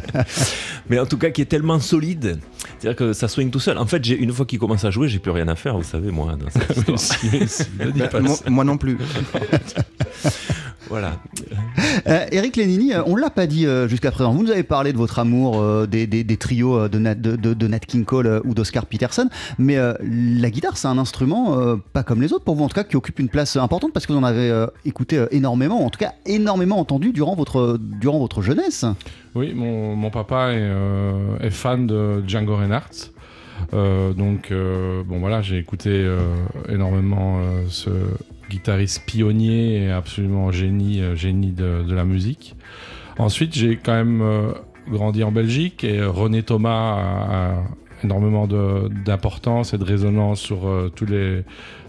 Mais 0.90 0.98
en 0.98 1.06
tout 1.06 1.16
cas, 1.18 1.30
qui 1.30 1.40
est 1.42 1.46
tellement 1.46 1.80
solide, 1.80 2.38
c'est-à-dire 2.78 2.96
que 2.96 3.12
ça 3.14 3.26
swing 3.28 3.50
tout 3.50 3.58
seul. 3.60 3.78
En 3.78 3.86
fait, 3.86 4.04
j'ai- 4.04 4.18
une 4.18 4.32
fois 4.32 4.44
qu'il 4.46 4.58
commence 4.58 4.84
à 4.84 4.90
jouer, 4.90 5.08
j'ai 5.08 5.18
plus 5.18 5.30
rien 5.30 5.48
à 5.48 5.54
faire, 5.56 5.76
vous 5.76 5.82
savez, 5.82 6.10
moi, 6.10 6.36
dans 6.36 6.50
cette 6.50 6.76
histoire. 6.76 6.98
Si, 6.98 7.48
si, 7.48 7.64
pas 8.10 8.20
Moi, 8.20 8.36
moi 8.48 8.64
non 8.64 8.76
plus. 8.76 8.98
voilà. 10.88 11.12
Euh, 12.06 12.26
Eric 12.32 12.56
Lénini, 12.56 12.94
euh, 12.94 13.02
on 13.06 13.16
l'a 13.16 13.30
pas 13.30 13.46
dit 13.46 13.66
euh, 13.66 13.88
jusqu'à 13.88 14.10
présent. 14.10 14.32
Vous 14.32 14.42
nous 14.44 14.50
avez 14.50 14.62
parlé 14.62 14.92
de 14.92 14.98
votre 14.98 15.18
amour 15.18 15.60
euh, 15.60 15.86
des, 15.86 16.06
des- 16.06 16.24
des 16.24 16.36
trios 16.36 16.88
de 16.88 16.98
Nat, 16.98 17.14
de, 17.14 17.36
de- 17.36 17.54
de 17.54 17.66
Nat 17.68 17.78
King 17.80 18.04
Cole 18.04 18.40
ou 18.44 18.54
d'Oscar 18.54 18.86
Peterson, 18.86 19.28
mais 19.58 19.76
euh, 19.76 19.94
la 20.02 20.50
guitare, 20.50 20.76
c'est 20.76 20.88
un 20.88 20.98
instrument 20.98 21.58
euh, 21.58 21.76
pas 21.92 22.02
comme 22.02 22.20
les 22.22 22.32
autres 22.32 22.44
pour 22.44 22.54
vous, 22.56 22.64
en 22.64 22.68
tout 22.68 22.74
cas, 22.74 22.84
qui 22.84 22.96
occupe 22.96 23.18
une 23.18 23.28
place 23.28 23.56
importante 23.56 23.92
parce 23.92 24.06
que 24.06 24.12
vous 24.12 24.18
en 24.18 24.24
avez 24.24 24.50
euh, 24.50 24.66
écouté 24.84 25.24
énormément, 25.30 25.84
en 25.84 25.90
tout 25.90 25.98
cas 25.98 26.12
énormément 26.26 26.78
entendu 26.78 27.12
durant 27.12 27.34
votre, 27.34 27.78
durant 27.80 28.18
votre 28.18 28.42
jeunesse. 28.42 28.84
Oui, 29.34 29.52
mon, 29.54 29.96
mon 29.96 30.10
papa 30.10 30.52
est, 30.52 30.58
euh, 30.60 31.38
est 31.40 31.50
fan 31.50 31.86
de 31.86 32.22
Django 32.26 32.56
Reinhardt. 32.56 33.10
Euh, 33.72 34.12
donc, 34.12 34.50
euh, 34.50 35.02
bon 35.04 35.18
voilà, 35.18 35.40
j'ai 35.42 35.58
écouté 35.58 35.90
euh, 35.90 36.18
énormément 36.68 37.38
euh, 37.38 37.62
ce 37.68 37.88
guitariste 38.50 39.04
pionnier 39.06 39.84
et 39.84 39.90
absolument 39.90 40.50
génie, 40.50 41.00
euh, 41.00 41.14
génie 41.14 41.52
de, 41.52 41.84
la 41.88 42.04
musique. 42.04 42.54
Ensuite, 43.18 43.54
j'ai 43.54 43.76
quand 43.76 43.94
même 43.94 44.20
euh, 44.22 44.52
grandi 44.88 45.24
en 45.24 45.32
Belgique 45.32 45.84
et 45.84 46.02
René 46.02 46.42
Thomas 46.42 46.98
a, 46.98 47.62
énormément 48.04 48.46
d'importance 48.46 49.72
et 49.72 49.78
de 49.78 49.84
résonance 49.84 50.40
sur 50.40 50.68
euh, 50.68 50.92
tous 50.94 51.06
les, 51.06 51.42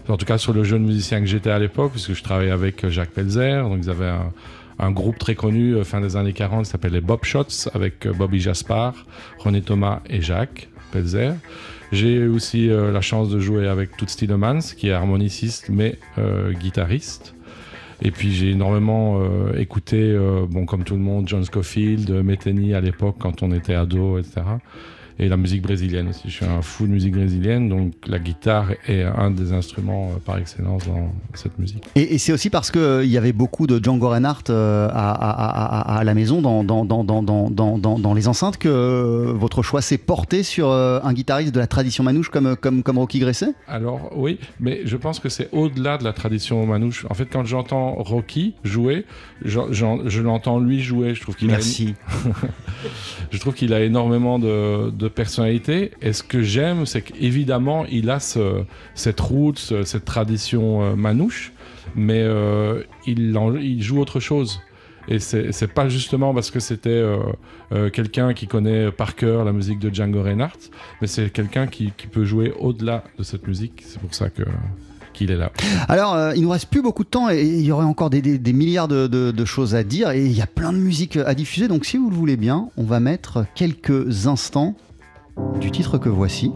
en 0.08 0.16
tout 0.16 0.24
cas 0.24 0.38
sur 0.38 0.52
le 0.52 0.64
jeune 0.64 0.84
musicien 0.84 1.20
que 1.20 1.26
j'étais 1.26 1.50
à 1.50 1.58
l'époque, 1.58 1.92
puisque 1.92 2.14
je 2.14 2.22
travaillais 2.22 2.50
avec 2.50 2.88
Jacques 2.88 3.10
Pelzer, 3.10 3.68
donc 3.68 3.80
ils 3.82 3.90
avaient 3.90 4.12
un, 4.78 4.90
groupe 4.90 5.18
très 5.18 5.34
connu 5.34 5.84
fin 5.84 6.00
des 6.00 6.16
années 6.16 6.32
40 6.32 6.64
qui 6.64 6.70
s'appelait 6.70 6.90
les 6.90 7.00
Bob 7.00 7.24
Shots 7.24 7.68
avec 7.74 8.08
Bobby 8.08 8.40
Jaspar, 8.40 8.94
René 9.38 9.60
Thomas 9.60 10.00
et 10.08 10.22
Jacques 10.22 10.68
J'ai 11.90 12.26
aussi 12.26 12.68
euh, 12.68 12.92
la 12.92 13.00
chance 13.00 13.30
de 13.30 13.40
jouer 13.40 13.66
avec 13.66 13.96
Toots 13.96 14.06
Tielemans 14.06 14.60
qui 14.76 14.88
est 14.88 14.92
harmoniciste 14.92 15.68
mais 15.70 15.98
euh, 16.18 16.52
guitariste. 16.52 17.34
Et 18.02 18.10
puis 18.10 18.32
j'ai 18.32 18.50
énormément 18.50 19.20
euh, 19.20 19.58
écouté, 19.58 20.16
bon 20.48 20.66
comme 20.66 20.84
tout 20.84 20.94
le 20.94 21.00
monde, 21.00 21.28
John 21.28 21.44
Scofield, 21.44 22.10
Metheny 22.10 22.74
à 22.74 22.80
l'époque 22.80 23.16
quand 23.18 23.42
on 23.42 23.52
était 23.52 23.74
ado, 23.74 24.18
etc. 24.18 24.42
Et 25.20 25.28
la 25.28 25.36
musique 25.36 25.62
brésilienne 25.62 26.08
aussi. 26.08 26.22
Je 26.26 26.30
suis 26.32 26.44
un 26.44 26.62
fou 26.62 26.86
de 26.86 26.92
musique 26.92 27.12
brésilienne, 27.14 27.68
donc 27.68 27.92
la 28.06 28.18
guitare 28.20 28.68
est 28.86 29.02
un 29.02 29.30
des 29.32 29.52
instruments 29.52 30.10
euh, 30.14 30.18
par 30.24 30.38
excellence 30.38 30.86
dans 30.86 31.12
cette 31.34 31.58
musique. 31.58 31.82
Et, 31.96 32.14
et 32.14 32.18
c'est 32.18 32.32
aussi 32.32 32.50
parce 32.50 32.70
qu'il 32.70 33.06
y 33.06 33.16
avait 33.18 33.32
beaucoup 33.32 33.66
de 33.66 33.82
Django 33.82 34.08
Reinhardt 34.10 34.44
euh, 34.50 34.88
à, 34.92 35.10
à- 35.10 35.92
à- 35.94 35.98
à 35.98 36.04
la 36.04 36.14
maison, 36.14 36.40
dans, 36.40 38.14
les 38.14 38.28
enceintes, 38.28 38.58
que 38.58 38.68
euh, 38.68 39.32
votre 39.34 39.62
choix 39.62 39.82
s'est 39.82 39.98
porté 39.98 40.42
sur 40.44 40.68
euh, 40.70 41.00
un 41.02 41.12
guitariste 41.12 41.52
de 41.54 41.58
la 41.58 41.66
tradition 41.66 42.04
manouche 42.04 42.28
comme, 42.28 42.54
comme, 42.56 42.82
comme 42.84 42.98
Rocky 42.98 43.18
Gresset 43.18 43.54
Alors 43.66 44.12
oui, 44.16 44.38
mais 44.60 44.82
je 44.84 44.96
pense 44.96 45.18
que 45.18 45.28
c'est 45.28 45.48
au-delà 45.52 45.98
de 45.98 46.04
la 46.04 46.12
tradition 46.12 46.64
manouche. 46.64 47.06
En 47.10 47.14
fait, 47.14 47.26
quand 47.26 47.44
j'entends 47.44 47.94
Rocky 47.94 48.54
jouer, 48.62 49.04
je 49.44 50.20
l'entends 50.22 50.60
lui 50.60 50.80
jouer. 50.80 51.14
Je 51.14 51.22
trouve 51.22 51.34
qu'il 51.34 51.48
a, 51.50 51.54
Merci. 51.54 51.94
je 53.30 53.38
trouve 53.38 53.54
qu'il 53.54 53.72
a 53.72 53.80
énormément 53.82 54.38
de, 54.38 54.90
de 54.90 55.07
personnalité. 55.08 55.90
Et 56.02 56.12
ce 56.12 56.22
que 56.22 56.42
j'aime, 56.42 56.86
c'est 56.86 57.02
qu'évidemment, 57.02 57.84
il 57.90 58.10
a 58.10 58.20
ce, 58.20 58.62
cette 58.94 59.20
route, 59.20 59.58
ce- 59.58 59.82
cette 59.84 60.04
tradition 60.04 60.82
euh, 60.82 60.94
manouche, 60.96 61.52
mais 61.94 62.20
euh, 62.22 62.82
il, 63.06 63.36
il 63.60 63.82
joue 63.82 63.98
autre 64.00 64.20
chose. 64.20 64.60
Et 65.10 65.20
c'est 65.20 65.72
pas 65.72 65.88
justement 65.88 66.34
parce 66.34 66.50
que 66.50 66.60
c'était 66.60 67.02
euh, 67.72 67.88
quelqu'un 67.88 68.34
qui 68.34 68.46
connaît 68.46 68.90
par 68.92 69.16
cœur 69.16 69.42
la 69.46 69.52
musique 69.52 69.78
de 69.78 69.88
Django 69.88 70.22
Reinhardt, 70.22 70.58
mais 71.00 71.06
c'est 71.06 71.30
quelqu'un 71.32 71.66
qui, 71.66 71.92
qui 71.96 72.08
peut 72.08 72.26
jouer 72.26 72.52
au-delà 72.60 73.04
de 73.18 73.22
cette 73.22 73.46
musique. 73.48 73.82
C'est 73.86 73.98
pour 74.00 74.12
ça 74.14 74.28
que 74.28 74.42
qu'il 75.14 75.30
est 75.30 75.36
là. 75.36 75.50
Alors, 75.88 76.34
il 76.36 76.42
nous 76.42 76.50
reste 76.50 76.66
plus 76.68 76.82
beaucoup 76.82 77.02
de 77.04 77.08
temps 77.08 77.30
et 77.30 77.42
il 77.42 77.62
y 77.62 77.72
aurait 77.72 77.86
encore 77.86 78.10
des, 78.10 78.20
des- 78.20 78.52
milliards 78.52 78.86
de- 78.86 79.06
de 79.08 79.44
choses 79.46 79.74
à 79.74 79.82
dire 79.82 80.10
et 80.10 80.24
il 80.26 80.32
y 80.36 80.42
a 80.42 80.46
plein 80.46 80.72
de 80.74 80.78
musique 80.78 81.16
à 81.16 81.34
diffuser. 81.34 81.66
Donc, 81.68 81.86
si 81.86 81.96
vous 81.96 82.10
le 82.10 82.14
voulez 82.14 82.36
bien, 82.36 82.68
on 82.76 82.84
va 82.84 83.00
mettre 83.00 83.46
quelques 83.54 84.26
instants 84.26 84.76
du 85.60 85.70
titre 85.70 85.98
que 85.98 86.08
voici, 86.08 86.52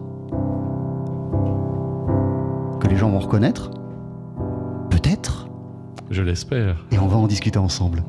que 2.81 2.88
les 2.88 2.97
gens 2.97 3.11
vont 3.11 3.18
reconnaître, 3.21 3.71
peut-être, 4.90 5.49
Je 6.11 6.23
l'espère. 6.23 6.85
et 6.90 6.99
on 6.99 7.07
va 7.07 7.16
en 7.16 7.27
discuter 7.27 7.59
ensemble. 7.59 8.03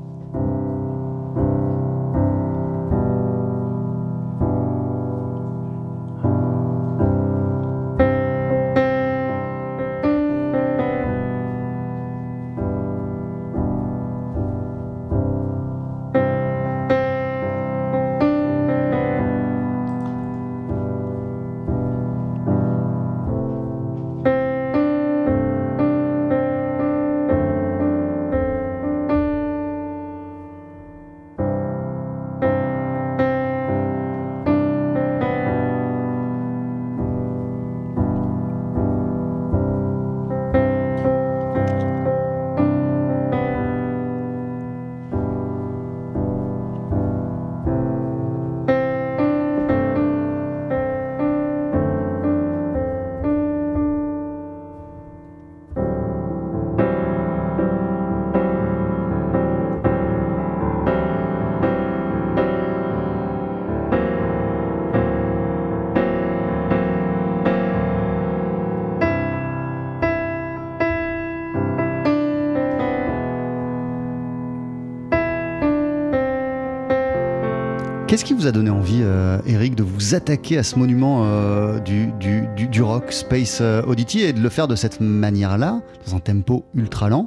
Qu'est-ce 78.13 78.26
qui 78.26 78.36
vous 78.36 78.45
a 78.45 78.52
donné 78.52 78.69
envie, 78.69 78.99
euh, 79.02 79.39
Eric, 79.47 79.73
de 79.73 79.82
vous 79.82 80.13
attaquer 80.13 80.60
à 80.60 80.62
ce 80.62 80.78
monument 80.78 81.23
euh, 81.26 81.80
du, 81.80 82.12
du, 82.19 82.43
du, 82.56 82.67
du 82.67 82.84
rock, 82.84 83.12
Space 83.12 83.58
euh, 83.60 83.82
Oddity, 83.88 84.21
et 84.21 84.34
de 84.34 84.39
le 84.39 84.49
faire 84.49 84.67
de 84.67 84.76
cette 84.76 85.02
manière-là, 85.02 85.82
dans 86.06 86.15
un 86.15 86.19
tempo 86.19 86.63
ultra 86.76 87.10
lent 87.10 87.26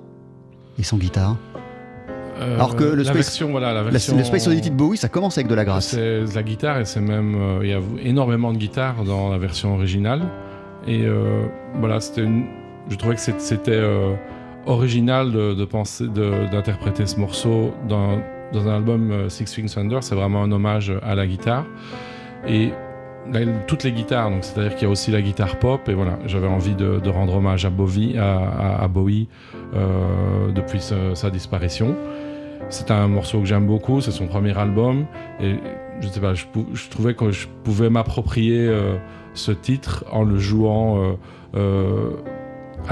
et 0.78 0.84
sans 0.84 0.96
guitare? 0.96 1.38
Alors 2.40 2.76
que 2.76 2.84
le 2.84 2.94
la 2.98 3.02
Space- 3.02 3.16
version, 3.16 3.50
voilà, 3.50 3.72
la 3.74 3.82
La- 3.82 3.90
version, 3.90 4.16
Le 4.16 4.22
Space 4.22 4.46
Oddity 4.46 4.70
de 4.70 4.76
Bowie, 4.76 4.96
ça 4.96 5.08
commence 5.08 5.36
avec 5.38 5.48
de 5.48 5.56
la 5.56 5.64
grâce. 5.64 5.88
C'est 5.88 6.20
de 6.22 6.32
la 6.36 6.42
guitare 6.44 6.78
et 6.78 6.84
c'est 6.84 7.00
même 7.00 7.36
il 7.64 7.68
y 7.68 7.72
a 7.72 7.80
énormément 8.04 8.52
de 8.52 8.58
guitare 8.58 9.02
dans 9.02 9.28
la 9.28 9.38
version 9.38 9.74
originale 9.74 10.22
et 10.86 11.04
voilà 11.80 11.98
c'était 12.00 12.22
une 12.22 12.44
je 12.88 12.94
trouvais 12.94 13.16
que 13.16 13.20
c'était 13.20 13.82
original 14.66 15.32
de, 15.32 15.52
de 15.52 15.64
penser 15.64 16.06
de- 16.06 16.48
d'interpréter 16.52 17.06
ce 17.06 17.18
morceau 17.18 17.72
dans, 17.88 18.18
dans 18.52 18.68
un 18.68 18.76
album 18.76 19.10
euh, 19.10 19.28
Six 19.28 19.56
Wings 19.56 19.74
Under 19.76 20.02
c'est 20.02 20.14
vraiment 20.14 20.42
un 20.42 20.52
hommage 20.52 20.92
à 21.02 21.14
la 21.14 21.26
guitare 21.26 21.64
et 22.46 22.70
toutes 23.66 23.82
les 23.82 23.90
guitares 23.90 24.30
donc 24.30 24.44
c'est 24.44 24.58
à 24.60 24.62
dire 24.62 24.74
qu'il 24.74 24.84
y 24.84 24.86
a 24.86 24.90
aussi 24.90 25.10
la 25.10 25.20
guitare 25.20 25.58
pop 25.58 25.88
et 25.88 25.94
voilà 25.94 26.18
j'avais 26.26 26.46
envie 26.46 26.74
de, 26.76 27.08
rendre 27.08 27.34
hommage 27.34 27.64
à 27.64 27.70
Bowie 27.70 28.14
euh, 29.74 30.52
depuis 30.52 30.80
sa- 30.80 31.30
disparition 31.30 31.96
c'est 32.68 32.90
un 32.90 33.06
morceau 33.06 33.40
que 33.40 33.46
j'aime 33.46 33.66
beaucoup, 33.66 34.00
c'est 34.00 34.10
son 34.10 34.26
premier 34.26 34.56
album. 34.58 35.06
Et 35.40 35.54
je 36.00 36.08
sais 36.08 36.18
pas, 36.18 36.34
je, 36.34 36.44
trouvais 36.90 37.14
que 37.14 37.30
je 37.30 37.46
pouvais 37.62 37.90
m'approprier 37.90 38.58
euh, 38.58 38.96
ce 39.34 39.52
titre 39.52 40.04
en 40.10 40.24
le 40.24 40.36
jouant. 40.36 41.16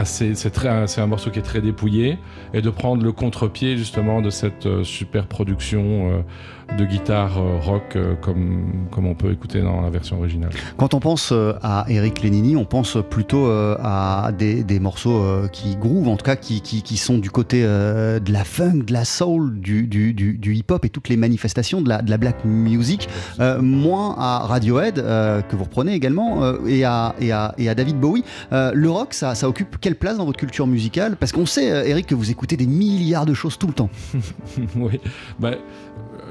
C'est 0.03 0.51
très- 0.51 0.87
c'est 0.89 1.01
un 1.01 1.07
morceau 1.07 1.31
qui 1.31 1.39
est 1.39 1.43
très 1.43 1.61
dépouillé. 1.61 2.19
Et 2.53 2.63
de 2.63 2.71
prendre 2.71 3.05
le 3.05 3.13
contre-pied 3.13 3.77
justement 3.77 4.21
de 4.23 4.31
cette 4.31 4.67
euh, 4.67 4.83
super 4.85 5.27
production 5.27 6.11
euh, 6.11 6.64
de 6.79 6.85
guitare 6.85 7.39
euh, 7.39 7.59
rock 7.61 7.97
euh, 7.97 8.15
comme, 8.21 8.87
comme 8.91 9.07
on 9.07 9.15
peut 9.15 9.33
écouter 9.33 9.61
dans 9.61 9.81
la 9.81 9.91
version 9.91 10.19
originale. 10.19 10.51
Quand 10.77 10.95
on 10.95 11.01
pense 11.01 11.31
euh, 11.33 11.55
à 11.63 11.87
Eric 11.89 12.23
Lenini, 12.23 12.57
on 12.57 12.65
pense 12.65 12.99
plutôt 13.11 13.47
à 13.47 14.31
des, 14.37 14.65
des 14.65 14.81
morceaux 14.81 15.23
qui 15.53 15.77
groove, 15.77 16.09
en 16.09 16.17
tout 16.17 16.25
cas 16.25 16.37
qui, 16.37 16.61
qui, 16.61 16.83
qui 16.83 16.97
sont 16.97 17.19
du 17.19 17.31
côté 17.31 17.63
de 17.63 18.33
la 18.33 18.45
funk, 18.45 18.85
de 18.87 18.93
la 18.93 19.05
soul, 19.05 19.61
du, 19.61 19.87
du, 19.87 20.15
du, 20.15 20.35
du 20.35 20.55
hip-hop 20.55 20.85
et 20.85 20.89
toutes 20.89 21.09
les 21.09 21.17
manifestations 21.17 21.81
de 21.81 21.89
la, 21.89 22.03
de 22.03 22.11
la 22.11 22.19
black 22.19 22.45
music. 22.45 23.09
Euh, 23.41 23.61
moins 23.61 24.15
à 24.19 24.47
Radiohead, 24.47 24.99
euh, 24.99 25.43
que 25.43 25.57
vous 25.57 25.65
reprenez 25.65 25.95
également, 25.95 26.45
euh, 26.45 26.59
et, 26.67 26.85
à, 26.85 27.15
et, 27.21 27.33
à, 27.33 27.55
et 27.59 27.69
à 27.69 27.75
David 27.75 27.99
Bowie. 27.99 28.25
Le 28.51 28.89
rock, 28.89 29.15
ça, 29.15 29.35
ça 29.35 29.49
occupe 29.49 29.77
quelle 29.81 29.97
place 29.97 30.17
dans 30.17 30.25
votre 30.25 30.39
culture 30.39 30.67
musicale? 30.67 31.17
Parce 31.17 31.33
qu'on 31.33 31.47
sait, 31.47 31.89
Eric, 31.89 32.07
que 32.07 32.15
vous 32.15 32.31
écoutez 32.31 32.57
des 32.57 32.67
milliards 32.67 33.27
de 33.27 33.35
choses 33.35 33.59
tout 33.59 33.67
le 33.67 33.73
temps. 33.73 33.91
oui. 34.77 35.01
Ben, 35.39 35.57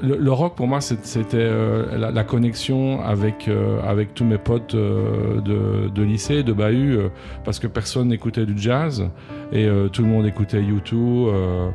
le, 0.02 0.32
rock 0.32 0.54
pour 0.56 0.66
moi 0.66 0.80
c'était 0.80 1.36
euh, 1.36 2.10
la, 2.12 2.24
connexion 2.24 3.02
avec, 3.02 3.48
euh, 3.48 3.80
avec 3.82 4.14
tous 4.14 4.24
mes 4.24 4.38
potes 4.38 4.74
euh, 4.74 5.40
de, 5.40 6.02
lycée, 6.02 6.42
de 6.42 6.52
bahut, 6.52 6.98
parce 7.44 7.58
que 7.58 7.66
personne 7.66 8.08
n'écoutait 8.08 8.46
du 8.46 8.54
jazz 8.56 9.08
et 9.52 9.68
tout 9.92 10.02
le 10.02 10.08
monde 10.08 10.26
écoutait 10.26 10.60
U2 10.60 10.92
euh, 10.92 11.70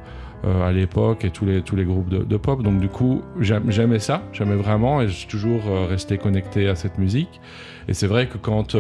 euh, 0.46 0.68
à 0.68 0.72
l'époque 0.72 1.26
et 1.26 1.32
tous 1.32 1.46
les, 1.46 1.62
tous 1.62 1.76
les 1.76 1.84
groupes 1.84 2.10
de, 2.10 2.38
pop. 2.38 2.62
Donc 2.64 2.80
du 2.80 2.90
coup 2.90 3.22
j'aim- 3.40 3.64
j'aimais 3.70 4.00
ça, 4.00 4.24
j'aimais 4.34 4.56
vraiment 4.56 5.02
et 5.02 5.08
je 5.08 5.14
suis 5.14 5.28
toujours 5.28 5.62
resté 5.90 6.18
connecté 6.18 6.68
à 6.68 6.76
cette 6.76 6.98
musique. 6.98 7.42
Et 7.88 7.94
c'est 7.94 8.08
vrai 8.08 8.28
que 8.28 8.38
quand, 8.38 8.76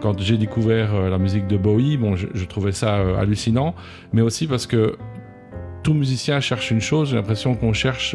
quand 0.00 0.20
j'ai 0.20 0.36
découvert 0.36 1.08
la 1.08 1.18
musique 1.18 1.46
de 1.46 1.56
Bowie, 1.56 1.96
bon, 1.96 2.16
je, 2.16 2.44
trouvais 2.44 2.72
ça 2.72 2.96
hallucinant, 3.18 3.74
mais 4.12 4.20
aussi 4.20 4.48
parce 4.48 4.66
que 4.66 4.96
tout 5.88 5.94
musicien 5.94 6.38
cherche 6.40 6.70
une 6.70 6.82
chose, 6.82 7.08
j'ai 7.08 7.16
l'impression 7.16 7.54
qu'on 7.54 7.72
cherche 7.72 8.14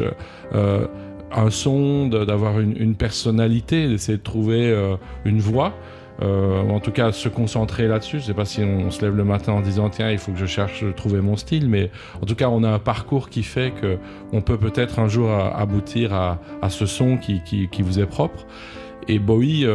euh, 0.54 0.86
un 1.32 1.50
son, 1.50 2.06
d'avoir 2.06 2.60
une, 2.60 2.94
personnalité, 2.94 3.88
d'essayer 3.88 4.16
de 4.16 4.22
trouver 4.22 4.70
euh, 4.70 4.94
une 5.24 5.40
voix. 5.40 5.74
euh, 6.22 6.62
en 6.70 6.78
tout 6.78 6.92
cas 6.92 7.10
se 7.10 7.28
concentrer 7.28 7.88
là-dessus. 7.88 8.20
Je 8.20 8.26
sais 8.26 8.34
pas 8.34 8.44
si 8.44 8.62
on 8.62 8.92
se 8.92 9.02
lève 9.04 9.16
le 9.16 9.24
matin 9.24 9.54
en 9.54 9.60
disant 9.60 9.90
tiens 9.90 10.12
il 10.12 10.18
faut 10.18 10.30
que 10.30 10.38
je 10.38 10.46
cherche 10.46 10.84
trouver 10.94 11.20
mon 11.20 11.34
style, 11.34 11.68
mais 11.68 11.90
en 12.22 12.26
tout 12.26 12.36
cas 12.36 12.48
on 12.48 12.62
a 12.62 12.70
un 12.70 12.78
parcours 12.78 13.28
qui 13.28 13.42
fait 13.42 13.72
que 13.72 13.98
on 14.32 14.40
peut 14.40 14.56
peut-être 14.56 15.00
un 15.00 15.08
jour 15.08 15.28
euh, 15.28 15.50
aboutir 15.52 16.14
à, 16.14 16.38
ce 16.68 16.86
son 16.86 17.16
qui, 17.16 17.68
vous 17.80 17.98
est 17.98 18.06
propre. 18.06 18.46
Et 19.08 19.18
Bowie, 19.18 19.66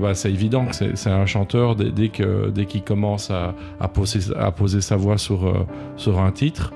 bah, 0.00 0.14
c'est 0.14 0.30
évident 0.30 0.64
que 0.66 0.74
c'est, 0.94 1.10
un 1.10 1.26
chanteur 1.26 1.74
dès, 1.74 2.10
qu'il 2.10 2.82
commence 2.84 3.32
à, 3.32 3.52
poser, 3.88 4.80
sa 4.80 4.96
voix 4.96 5.18
sur 5.18 6.20
un 6.20 6.30
titre. 6.30 6.72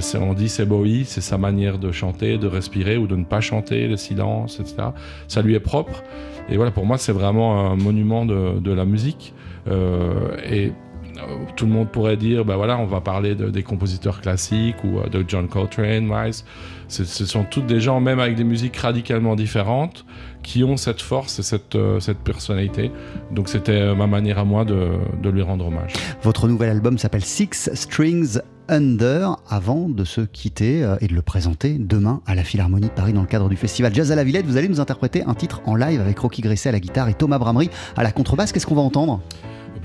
C'est- 0.00 0.18
on 0.18 0.34
dit 0.34 0.48
c'est 0.48 0.66
Bowie, 0.66 1.04
c'est 1.04 1.20
sa 1.20 1.38
manière 1.38 1.78
de 1.78 1.92
chanter, 1.92 2.38
de 2.38 2.46
respirer 2.46 2.96
ou 2.96 3.06
de 3.06 3.16
ne 3.16 3.24
pas 3.24 3.40
chanter, 3.40 3.88
le 3.88 3.96
silence, 3.96 4.60
etc. 4.60 4.88
Ça 5.28 5.42
lui 5.42 5.54
est 5.54 5.60
propre. 5.60 6.02
Et 6.48 6.56
voilà, 6.56 6.70
pour 6.70 6.86
moi, 6.86 6.98
c'est 6.98 7.12
vraiment 7.12 7.70
un 7.70 7.76
monument 7.76 8.24
de, 8.26 8.72
la 8.72 8.84
musique. 8.84 9.34
Euh, 9.68 10.36
et 10.44 10.72
euh, 11.18 11.20
tout 11.56 11.66
le 11.66 11.72
monde 11.72 11.88
pourrait 11.88 12.16
dire, 12.16 12.44
bah 12.44 12.56
voilà, 12.56 12.78
on 12.78 12.86
va 12.86 13.00
parler 13.00 13.34
de- 13.34 13.50
des 13.50 13.62
compositeurs 13.62 14.20
classiques 14.20 14.82
ou 14.82 14.98
euh, 14.98 15.08
de 15.08 15.24
John 15.26 15.46
Coltrane, 15.46 16.04
Miles. 16.04 16.42
Ce, 16.88 17.04
sont 17.04 17.44
toutes 17.44 17.66
des 17.66 17.80
gens, 17.80 18.00
même 18.00 18.18
avec 18.18 18.34
des 18.34 18.44
musiques 18.44 18.76
radicalement 18.76 19.34
différentes, 19.34 20.04
qui 20.42 20.64
ont 20.64 20.76
cette 20.76 21.00
force 21.00 21.38
et 21.38 21.42
cette, 21.42 22.18
personnalité. 22.18 22.90
Donc 23.30 23.48
c'était 23.48 23.94
ma 23.94 24.06
manière 24.06 24.38
à 24.38 24.44
moi 24.44 24.64
de 24.64 25.30
lui 25.30 25.42
rendre 25.42 25.66
hommage. 25.66 25.92
Votre 26.22 26.48
nouvel 26.48 26.68
album 26.70 26.98
s'appelle 26.98 27.24
Six 27.24 27.70
Strings 27.72 28.40
Under. 28.72 29.36
Avant 29.50 29.90
de 29.90 30.02
se 30.02 30.22
quitter 30.22 30.82
euh, 30.82 30.96
et 31.02 31.06
de 31.06 31.14
le 31.14 31.20
présenter 31.20 31.76
demain 31.78 32.22
à 32.26 32.34
la 32.34 32.42
Philharmonie 32.42 32.88
de 32.88 32.92
Paris 32.92 33.12
dans 33.12 33.20
le 33.20 33.26
cadre 33.26 33.50
du 33.50 33.56
festival 33.56 33.94
Jazz 33.94 34.10
à 34.10 34.14
la 34.14 34.24
Villette, 34.24 34.46
vous 34.46 34.56
allez 34.56 34.68
nous 34.68 34.80
interpréter 34.80 35.22
un 35.26 35.34
titre 35.34 35.60
en 35.66 35.74
live 35.74 36.00
avec 36.00 36.18
Rocky 36.18 36.40
Gresset 36.40 36.70
à 36.70 36.72
la 36.72 36.80
guitare 36.80 37.10
et 37.10 37.14
Thomas 37.14 37.38
Bramery 37.38 37.68
à 37.96 38.02
la 38.02 38.12
contrebasse. 38.12 38.50
Qu'est-ce 38.50 38.66
qu'on 38.66 38.74
va 38.74 38.80
entendre? 38.80 39.20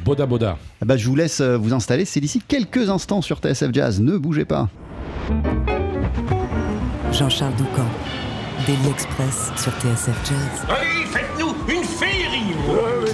Boda 0.05 0.25
Boda. 0.25 0.57
Ah 0.81 0.85
bah, 0.85 0.95
Je 0.95 1.05
vous 1.05 1.17
laisse 1.17 1.41
euh, 1.41 1.57
vous 1.57 1.73
installer. 1.73 2.05
C'est 2.05 2.21
d'ici 2.21 2.41
quelques 2.47 2.89
instants 2.89 3.21
sur 3.21 3.39
TSF 3.39 3.73
Jazz. 3.73 3.99
Ne 3.99 4.17
bougez 4.17 4.45
pas. 4.45 4.69
Jean-Charles 7.11 7.55
Doucan, 7.57 7.87
Daily 8.65 8.89
Express 8.89 9.51
sur 9.57 9.73
TSF 9.73 10.29
Jazz. 10.29 10.65
Allez, 10.69 11.06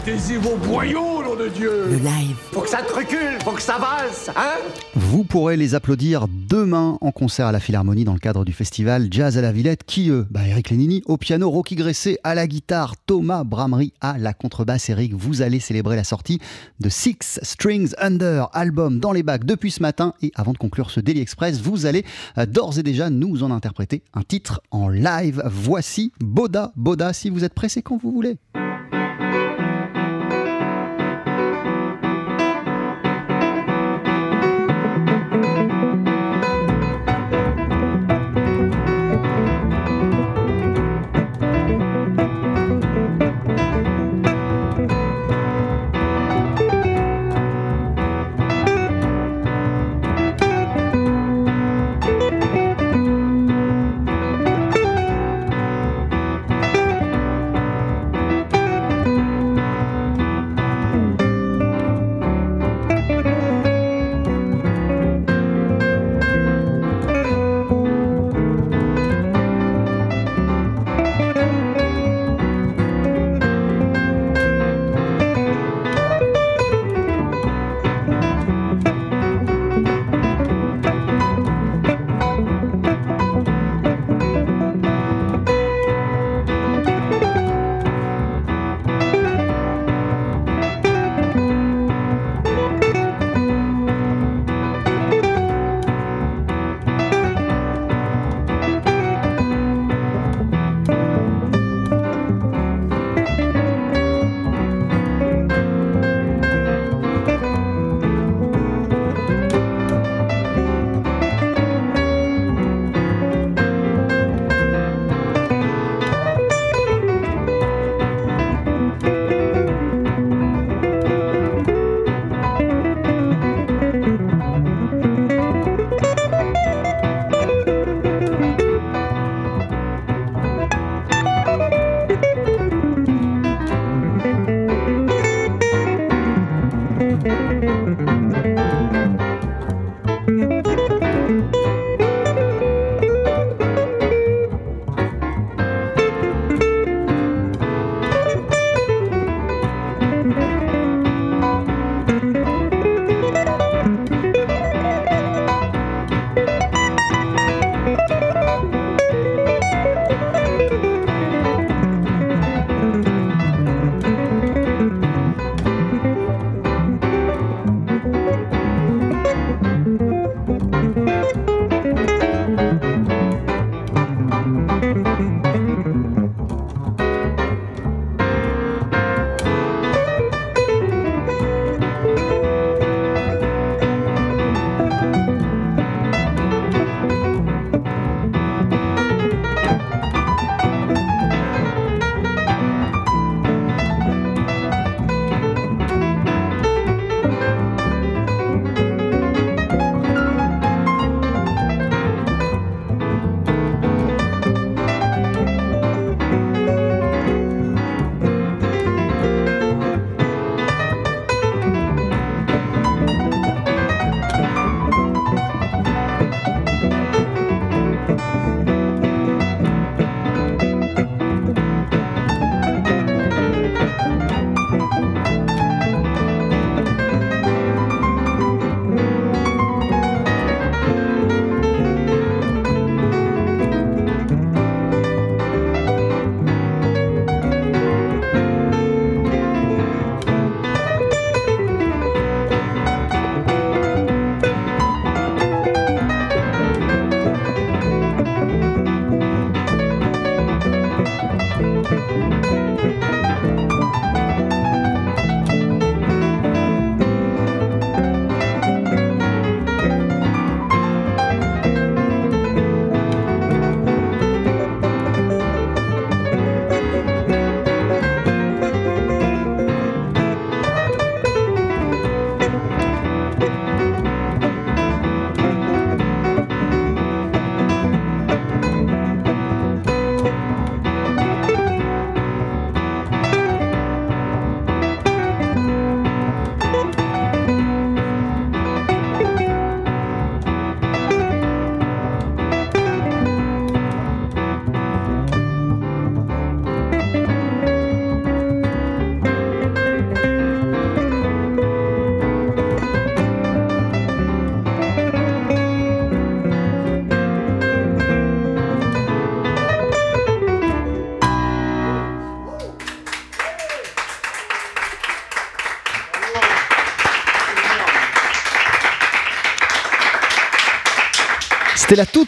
Mettez-y 0.05 0.35
vos 0.35 0.57
boyaux, 0.57 1.23
nom 1.23 1.35
de 1.37 1.47
Dieu 1.47 1.85
Le 1.89 1.95
live, 1.95 2.35
Faut 2.51 2.59
que 2.59 2.67
ça 2.69 2.81
te 2.81 2.91
recule, 2.91 3.39
faut 3.41 3.51
que 3.51 3.61
ça 3.61 3.77
valse, 3.77 4.29
hein? 4.35 4.57
Vous 4.95 5.23
pourrez 5.23 5.55
les 5.55 5.75
applaudir 5.75 6.25
demain 6.27 6.97
en 6.99 7.11
concert 7.11 7.47
à 7.47 7.53
la 7.53 7.61
Philharmonie 7.61 8.03
dans 8.03 8.11
le 8.11 8.19
cadre 8.19 8.43
du 8.43 8.51
festival 8.51 9.07
Jazz 9.09 9.37
à 9.37 9.41
la 9.41 9.53
Villette. 9.53 9.85
Qui 9.85 10.09
eux? 10.09 10.27
Bah 10.29 10.45
Eric 10.45 10.71
Lénini 10.71 11.03
au 11.05 11.15
piano, 11.15 11.49
Rocky 11.49 11.75
Gresset 11.75 12.17
à 12.25 12.35
la 12.35 12.47
guitare, 12.47 12.95
Thomas 13.05 13.45
Bramery 13.45 13.93
à 14.01 14.17
la 14.17 14.33
contrebasse. 14.33 14.89
Eric, 14.89 15.13
vous 15.13 15.41
allez 15.41 15.61
célébrer 15.61 15.95
la 15.95 16.03
sortie 16.03 16.39
de 16.81 16.89
Six 16.89 17.39
Strings 17.41 17.93
Under, 17.97 18.49
album 18.51 18.99
dans 18.99 19.13
les 19.13 19.23
bacs 19.23 19.45
depuis 19.45 19.71
ce 19.71 19.81
matin. 19.81 20.15
Et 20.21 20.33
avant 20.35 20.51
de 20.51 20.57
conclure 20.57 20.91
ce 20.91 20.99
Daily 20.99 21.21
Express, 21.21 21.61
vous 21.61 21.85
allez 21.85 22.03
euh, 22.37 22.45
d'ores 22.45 22.77
et 22.77 22.83
déjà 22.83 23.09
nous 23.09 23.41
en 23.41 23.51
interpréter 23.51 24.03
un 24.13 24.23
titre 24.23 24.61
en 24.69 24.89
live. 24.89 25.41
Voici 25.45 26.11
Boda 26.19 26.73
Boda. 26.75 27.13
Si 27.13 27.29
vous 27.29 27.45
êtes 27.45 27.53
pressé 27.53 27.81
quand 27.81 27.97
vous 28.01 28.11
voulez. 28.11 28.35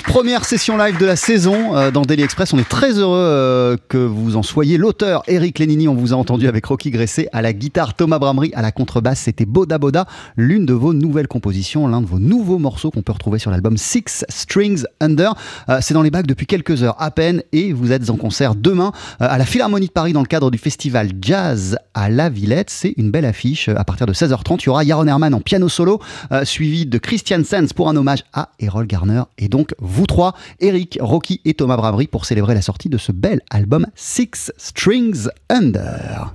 Première 0.08 0.46
session 0.46 0.78
live 0.78 0.98
de 0.98 1.06
la 1.06 1.16
saison 1.16 1.76
euh, 1.76 1.92
dans 1.92 2.04
Daily 2.04 2.24
Express. 2.24 2.54
On 2.54 2.58
est 2.58 2.68
très 2.70 2.94
heureux 3.00 3.18
euh, 3.18 3.78
que 3.90 3.98
vous 3.98 4.36
en 4.36 4.44
soyez. 4.44 4.78
L'auteur 4.78 5.24
Eric 5.28 5.60
Lénini, 5.60 5.88
on 5.88 5.96
vous 5.96 6.14
a 6.14 6.16
entendu 6.16 6.48
avec 6.48 6.66
Rocky 6.66 6.92
Gressé 6.92 7.28
à 7.34 7.42
la 7.42 7.54
guitare, 7.54 7.96
Thomas 7.96 8.20
Bramery 8.20 8.52
à 8.54 8.62
la 8.62 8.72
contrebasse. 8.72 9.22
C'était 9.22 9.46
Boda 9.46 9.78
Boda, 9.78 10.06
l'une 10.38 10.66
de 10.66 10.74
vos 10.74 10.94
nouvelles 10.94 11.28
compositions, 11.28 11.88
l'un 11.88 12.02
de 12.02 12.06
vos 12.06 12.20
nouveaux 12.20 12.60
morceaux 12.60 12.92
qu'on 12.92 13.02
peut 13.02 13.12
retrouver 13.12 13.40
sur 13.40 13.52
l'album 13.52 13.78
Six 13.78 14.26
Strings 14.30 14.84
Under. 15.02 15.34
Euh, 15.70 15.80
C'est 15.82 15.94
dans 15.94 16.02
les 16.02 16.12
bacs 16.12 16.28
depuis 16.28 16.46
quelques 16.46 16.84
heures 16.84 16.96
à 17.00 17.12
peine 17.12 17.42
et 17.52 17.74
vous 17.74 17.92
êtes 17.92 18.10
en 18.10 18.18
concert 18.18 18.56
demain 18.56 18.92
euh, 19.22 19.28
à 19.30 19.38
la 19.38 19.46
Philharmonie 19.46 19.88
de 19.88 19.92
Paris 19.92 20.14
dans 20.14 20.22
le 20.22 20.28
cadre 20.28 20.52
du 20.52 20.58
festival 20.58 21.10
Jazz 21.22 21.78
à 21.94 22.10
la 22.10 22.30
Villette. 22.30 22.70
C'est 22.70 22.94
une 22.98 23.12
belle 23.12 23.26
affiche. 23.26 23.70
À 23.70 23.84
partir 23.84 24.06
de 24.06 24.14
16h30, 24.14 24.60
il 24.62 24.66
y 24.68 24.70
aura 24.70 24.84
Yaron 24.84 25.08
Herman 25.08 25.34
en 25.34 25.42
piano 25.42 25.68
solo, 25.68 26.00
euh, 26.32 26.46
suivi 26.46 26.86
de 26.86 26.98
Christian 26.98 27.44
Sands 27.44 27.74
pour 27.76 27.90
un 27.90 27.96
hommage 27.96 28.24
à 28.34 28.50
Errol 28.60 28.86
Garner. 28.88 29.24
Et 29.38 29.48
donc, 29.48 29.74
trois, 30.04 30.36
Eric, 30.60 30.98
Rocky 31.02 31.42
et 31.46 31.54
Thomas 31.54 31.78
Bravery, 31.78 32.08
pour 32.08 32.26
célébrer 32.26 32.54
la 32.54 32.62
sortie 32.62 32.90
de 32.90 32.98
ce 32.98 33.12
bel 33.12 33.42
album 33.50 33.88
Six 33.96 34.52
Strings 34.58 35.28
Under. 35.50 36.34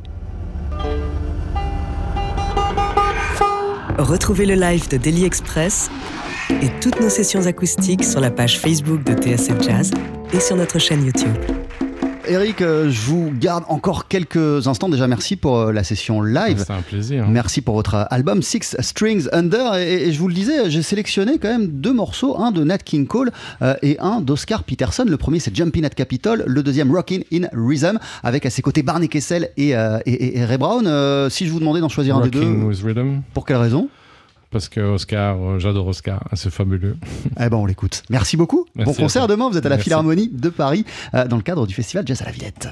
Retrouvez 3.98 4.46
le 4.46 4.54
live 4.54 4.88
de 4.88 4.96
Daily 4.96 5.24
Express 5.24 5.90
et 6.50 6.70
toutes 6.80 7.00
nos 7.00 7.10
sessions 7.10 7.46
acoustiques 7.46 8.04
sur 8.04 8.20
la 8.20 8.30
page 8.30 8.58
Facebook 8.58 9.04
de 9.04 9.12
TSF 9.12 9.62
Jazz 9.62 9.90
et 10.32 10.40
sur 10.40 10.56
notre 10.56 10.78
chaîne 10.78 11.04
YouTube. 11.04 11.59
Eric, 12.30 12.62
euh, 12.62 12.88
je 12.90 13.00
vous 13.10 13.32
garde 13.36 13.64
encore 13.68 14.06
quelques 14.06 14.68
instants. 14.68 14.88
Déjà, 14.88 15.08
merci 15.08 15.34
pour 15.34 15.58
euh, 15.58 15.72
la 15.72 15.82
session 15.82 16.22
live. 16.22 16.58
C'était 16.60 16.72
un 16.72 16.80
plaisir. 16.82 17.26
Merci 17.28 17.60
pour 17.60 17.74
votre 17.74 18.06
album 18.08 18.40
Six 18.40 18.76
Strings 18.78 19.26
Under. 19.32 19.74
Et, 19.74 20.04
et 20.08 20.12
je 20.12 20.18
vous 20.20 20.28
le 20.28 20.34
disais, 20.34 20.70
j'ai 20.70 20.82
sélectionné 20.82 21.38
quand 21.38 21.48
même 21.48 21.66
deux 21.66 21.92
morceaux, 21.92 22.38
un 22.38 22.52
de 22.52 22.62
Nat 22.62 22.78
King 22.78 23.08
Cole 23.08 23.32
euh, 23.62 23.74
et 23.82 23.96
un 23.98 24.20
d'Oscar 24.20 24.62
Peterson. 24.62 25.04
Le 25.08 25.16
premier, 25.16 25.40
c'est 25.40 25.54
Jumpin' 25.56 25.82
at 25.82 25.88
Capitol. 25.90 26.44
Le 26.46 26.62
deuxième, 26.62 26.94
Rockin' 26.94 27.22
in 27.32 27.48
Rhythm, 27.52 27.98
avec 28.22 28.46
à 28.46 28.50
ses 28.50 28.62
côtés 28.62 28.84
Barney 28.84 29.08
Kessel 29.08 29.50
et, 29.56 29.74
euh, 29.76 29.98
et- 30.06 30.12
et- 30.12 30.38
et 30.38 30.44
Ray 30.44 30.56
Brown. 30.58 30.86
Euh, 30.86 31.28
si 31.30 31.46
je 31.46 31.52
vous 31.52 31.58
demandais 31.58 31.80
d'en 31.80 31.88
choisir 31.88 32.16
un 32.16 32.20
des 32.20 32.30
deux, 32.30 32.44
with 32.46 32.80
Rhythm. 32.84 33.22
pour 33.34 33.44
quelle 33.44 33.56
raison? 33.56 33.88
Parce 34.50 34.68
que 34.68 34.80
Oscar, 34.80 35.36
euh, 35.40 35.58
j'adore 35.58 35.86
Oscar, 35.86 36.28
c'est 36.34 36.50
fabuleux. 36.50 36.96
Eh 37.40 37.48
ben, 37.48 37.56
on 37.56 37.66
l'écoute. 37.66 38.02
Merci 38.10 38.36
beaucoup. 38.36 38.66
Merci 38.74 38.92
bon 38.92 39.04
concert 39.04 39.26
demain. 39.28 39.48
Vous 39.48 39.56
êtes 39.56 39.64
à 39.64 39.68
la 39.68 39.76
Merci. 39.76 39.84
Philharmonie 39.84 40.28
de 40.28 40.48
Paris 40.48 40.84
euh, 41.14 41.26
dans 41.26 41.36
le 41.36 41.42
cadre 41.42 41.66
du 41.66 41.74
festival 41.74 42.06
Jazz 42.06 42.22
à 42.22 42.26
la 42.26 42.32
Villette. 42.32 42.68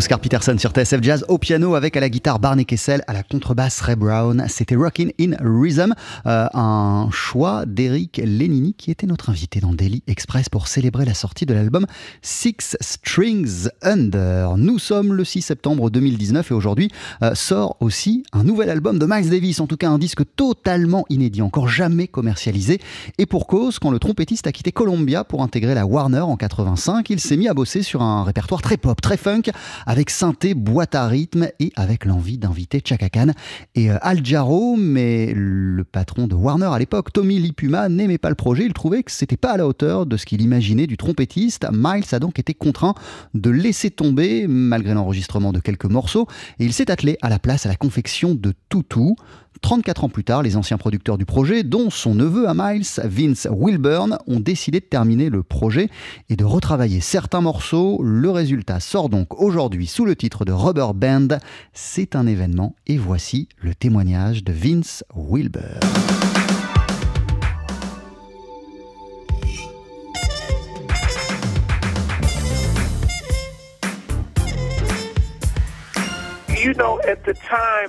Oscar 0.00 0.18
Peterson 0.18 0.56
sur 0.56 0.70
TSF 0.70 1.02
Jazz 1.02 1.26
au 1.28 1.36
piano 1.36 1.74
avec 1.74 1.94
à 1.94 2.00
la 2.00 2.08
guitare 2.08 2.38
Barney 2.38 2.64
Kessel, 2.64 3.04
à 3.06 3.12
la 3.12 3.22
contrebasse 3.22 3.82
Ray 3.82 3.96
Brown. 3.96 4.46
C'était 4.48 4.74
Rockin' 4.74 5.10
in 5.20 5.32
Rhythm, 5.42 5.92
euh, 6.24 6.46
un 6.54 7.10
choix 7.12 7.66
d'Eric 7.66 8.18
Lenini 8.24 8.72
qui 8.72 8.90
était 8.90 9.06
notre 9.06 9.28
invité 9.28 9.60
dans 9.60 9.74
Daily 9.74 10.02
Express 10.06 10.48
pour 10.48 10.68
célébrer 10.68 11.04
la 11.04 11.12
sortie 11.12 11.44
de 11.44 11.52
l'album 11.52 11.84
Six 12.22 12.78
Strings 12.80 13.68
Under. 13.82 14.56
Nous 14.56 14.78
sommes 14.78 15.12
le 15.12 15.22
6 15.22 15.42
septembre 15.42 15.90
2019 15.90 16.50
et 16.50 16.54
aujourd'hui 16.54 16.90
euh, 17.22 17.34
sort 17.34 17.76
aussi 17.80 18.22
un 18.32 18.42
nouvel 18.42 18.70
album 18.70 18.98
de 18.98 19.04
Miles 19.04 19.28
Davis, 19.28 19.60
en 19.60 19.66
tout 19.66 19.76
cas 19.76 19.90
un 19.90 19.98
disque 19.98 20.22
totalement 20.34 21.04
inédit, 21.10 21.42
encore 21.42 21.68
jamais 21.68 22.08
commercialisé. 22.08 22.80
Et 23.18 23.26
pour 23.26 23.46
cause, 23.46 23.78
quand 23.78 23.90
le 23.90 23.98
trompettiste 23.98 24.46
a 24.46 24.52
quitté 24.52 24.72
Columbia 24.72 25.24
pour 25.24 25.42
intégrer 25.42 25.74
la 25.74 25.84
Warner 25.84 26.20
en 26.20 26.38
85, 26.38 27.10
il 27.10 27.20
s'est 27.20 27.36
mis 27.36 27.48
à 27.48 27.52
bosser 27.52 27.82
sur 27.82 28.00
un 28.00 28.24
répertoire 28.24 28.62
très 28.62 28.78
pop, 28.78 28.98
très 28.98 29.18
funk, 29.18 29.42
avec 29.90 30.08
synthé, 30.08 30.54
boîte 30.54 30.94
à 30.94 31.08
rythme 31.08 31.48
et 31.58 31.72
avec 31.74 32.04
l'envie 32.04 32.38
d'inviter 32.38 32.80
Chaka 32.84 33.08
Khan 33.08 33.32
et 33.74 33.90
euh, 33.90 33.98
Al 34.02 34.24
Jarreau. 34.24 34.76
Mais 34.76 35.32
le 35.34 35.82
patron 35.82 36.28
de 36.28 36.34
Warner 36.36 36.70
à 36.72 36.78
l'époque, 36.78 37.12
Tommy 37.12 37.40
Lipuma, 37.40 37.88
n'aimait 37.88 38.16
pas 38.16 38.28
le 38.28 38.36
projet. 38.36 38.64
Il 38.64 38.72
trouvait 38.72 39.02
que 39.02 39.10
c'était 39.10 39.36
pas 39.36 39.50
à 39.50 39.56
la 39.56 39.66
hauteur 39.66 40.06
de 40.06 40.16
ce 40.16 40.26
qu'il 40.26 40.42
imaginait 40.42 40.86
du 40.86 40.96
trompettiste. 40.96 41.66
Miles 41.72 42.04
a 42.12 42.20
donc 42.20 42.38
été 42.38 42.54
contraint 42.54 42.94
de 43.34 43.50
laisser 43.50 43.90
tomber, 43.90 44.46
malgré 44.46 44.94
l'enregistrement 44.94 45.52
de 45.52 45.58
quelques 45.58 45.86
morceaux, 45.86 46.28
et 46.60 46.66
il 46.66 46.72
s'est 46.72 46.92
attelé 46.92 47.18
à 47.20 47.28
la 47.28 47.40
place 47.40 47.66
à 47.66 47.68
la 47.68 47.74
confection 47.74 48.36
de 48.36 48.54
Toutou. 48.68 49.16
34 49.62 50.04
ans 50.04 50.08
plus 50.08 50.24
tard, 50.24 50.42
les 50.42 50.56
anciens 50.56 50.78
producteurs 50.78 51.18
du 51.18 51.26
projet, 51.26 51.62
dont 51.62 51.90
son 51.90 52.14
neveu 52.14 52.48
à 52.48 52.54
Miles, 52.54 52.86
Vince 53.04 53.46
Wilburn, 53.50 54.18
ont 54.26 54.40
décidé 54.40 54.80
de 54.80 54.84
terminer 54.84 55.28
le 55.28 55.42
projet 55.42 55.88
et 56.28 56.36
de 56.36 56.44
retravailler 56.44 57.00
certains 57.00 57.40
morceaux. 57.40 58.02
Le 58.02 58.30
résultat 58.30 58.80
sort 58.80 59.08
donc 59.08 59.40
aujourd'hui 59.40 59.86
sous 59.86 60.04
le 60.04 60.16
titre 60.16 60.44
de 60.44 60.52
Rubber 60.52 60.88
Band. 60.94 61.28
C'est 61.72 62.16
un 62.16 62.26
événement 62.26 62.74
et 62.86 62.96
voici 62.96 63.48
le 63.60 63.74
témoignage 63.74 64.44
de 64.44 64.52
Vince 64.52 65.04
Wilburn. 65.14 65.80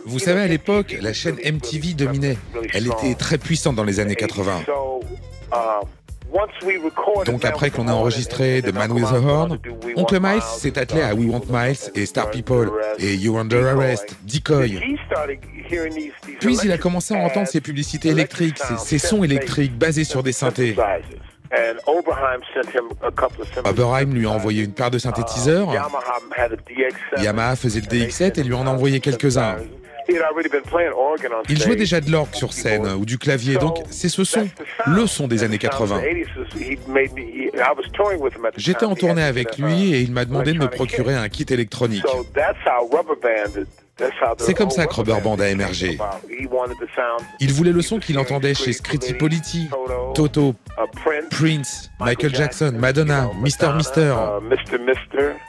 Vous 0.05 0.19
savez, 0.19 0.41
à 0.41 0.47
l'époque, 0.47 0.95
la 1.01 1.13
chaîne 1.13 1.35
MTV 1.35 1.93
dominait. 1.93 2.37
Elle 2.73 2.87
était 2.87 3.15
très 3.15 3.37
puissante 3.37 3.75
dans 3.75 3.83
les 3.83 3.99
années 3.99 4.15
80. 4.15 4.63
Donc 7.25 7.43
après 7.43 7.71
qu'on 7.71 7.87
ait 7.87 7.91
enregistré 7.91 8.61
The 8.61 8.73
Man 8.73 8.91
with 8.91 9.03
the 9.03 9.25
Horn, 9.25 9.59
Oncle 9.97 10.19
Miles 10.21 10.41
s'est 10.41 10.77
attelé 10.79 11.01
à 11.01 11.13
We 11.13 11.29
Want 11.29 11.43
Miles 11.49 11.91
et 11.93 12.05
Star 12.05 12.31
People 12.31 12.71
et 12.99 13.15
You 13.15 13.37
Under 13.37 13.67
Arrest, 13.67 14.15
Decoy. 14.23 14.79
Puis 16.39 16.57
il 16.63 16.71
a 16.71 16.77
commencé 16.77 17.13
à 17.13 17.17
entendre 17.17 17.47
ces 17.47 17.59
publicités 17.59 18.09
électriques, 18.09 18.57
ces, 18.59 18.77
ces 18.77 18.97
sons 18.97 19.23
électriques 19.23 19.77
basés 19.77 20.05
sur 20.05 20.23
des 20.23 20.31
synthés. 20.31 20.75
Oberheim 23.65 24.13
lui 24.13 24.25
a 24.25 24.29
envoyé 24.29 24.63
une 24.63 24.73
paire 24.73 24.91
de 24.91 24.97
synthétiseurs. 24.97 25.69
Yamaha 27.17 27.55
faisait 27.55 27.81
le 27.81 27.87
DX7 27.87 28.39
et 28.39 28.43
lui 28.43 28.53
en 28.53 28.67
a 28.67 28.69
envoyé 28.69 28.99
quelques-uns. 28.99 29.57
Il 31.49 31.61
jouait 31.61 31.75
déjà 31.75 32.01
de 32.01 32.11
l'orgue 32.11 32.33
sur 32.33 32.53
scène 32.53 32.87
ou 32.87 33.05
du 33.05 33.17
clavier, 33.17 33.57
donc 33.57 33.77
c'est 33.89 34.09
ce 34.09 34.23
son, 34.23 34.49
le 34.87 35.05
son 35.05 35.27
des 35.27 35.43
années 35.43 35.57
80. 35.57 36.01
J'étais 38.57 38.85
en 38.85 38.95
tournée 38.95 39.23
avec 39.23 39.57
lui 39.57 39.93
et 39.93 40.01
il 40.01 40.11
m'a 40.11 40.25
demandé 40.25 40.53
de 40.53 40.59
me 40.59 40.67
procurer 40.67 41.15
un 41.15 41.29
kit 41.29 41.45
électronique. 41.49 42.05
C'est 44.37 44.53
comme 44.53 44.69
ça 44.71 44.85
que 44.85 44.93
Rubber 44.93 45.19
Band 45.23 45.39
a 45.39 45.47
émergé. 45.49 45.97
Il 47.39 47.53
voulait 47.53 47.71
le 47.71 47.81
son 47.81 47.99
qu'il 47.99 48.17
entendait 48.19 48.53
chez 48.53 48.73
Scritti 48.73 49.13
Politti, 49.13 49.69
Toto, 50.15 50.55
Prince, 51.29 51.91
Michael 51.99 52.35
Jackson, 52.35 52.73
Madonna, 52.77 53.29
Mr. 53.41 53.73
Mister. 53.75 54.15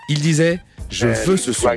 Il 0.09 0.20
disait, 0.20 0.61
je 0.90 1.07
veux 1.07 1.36
ce 1.36 1.53
son. 1.53 1.68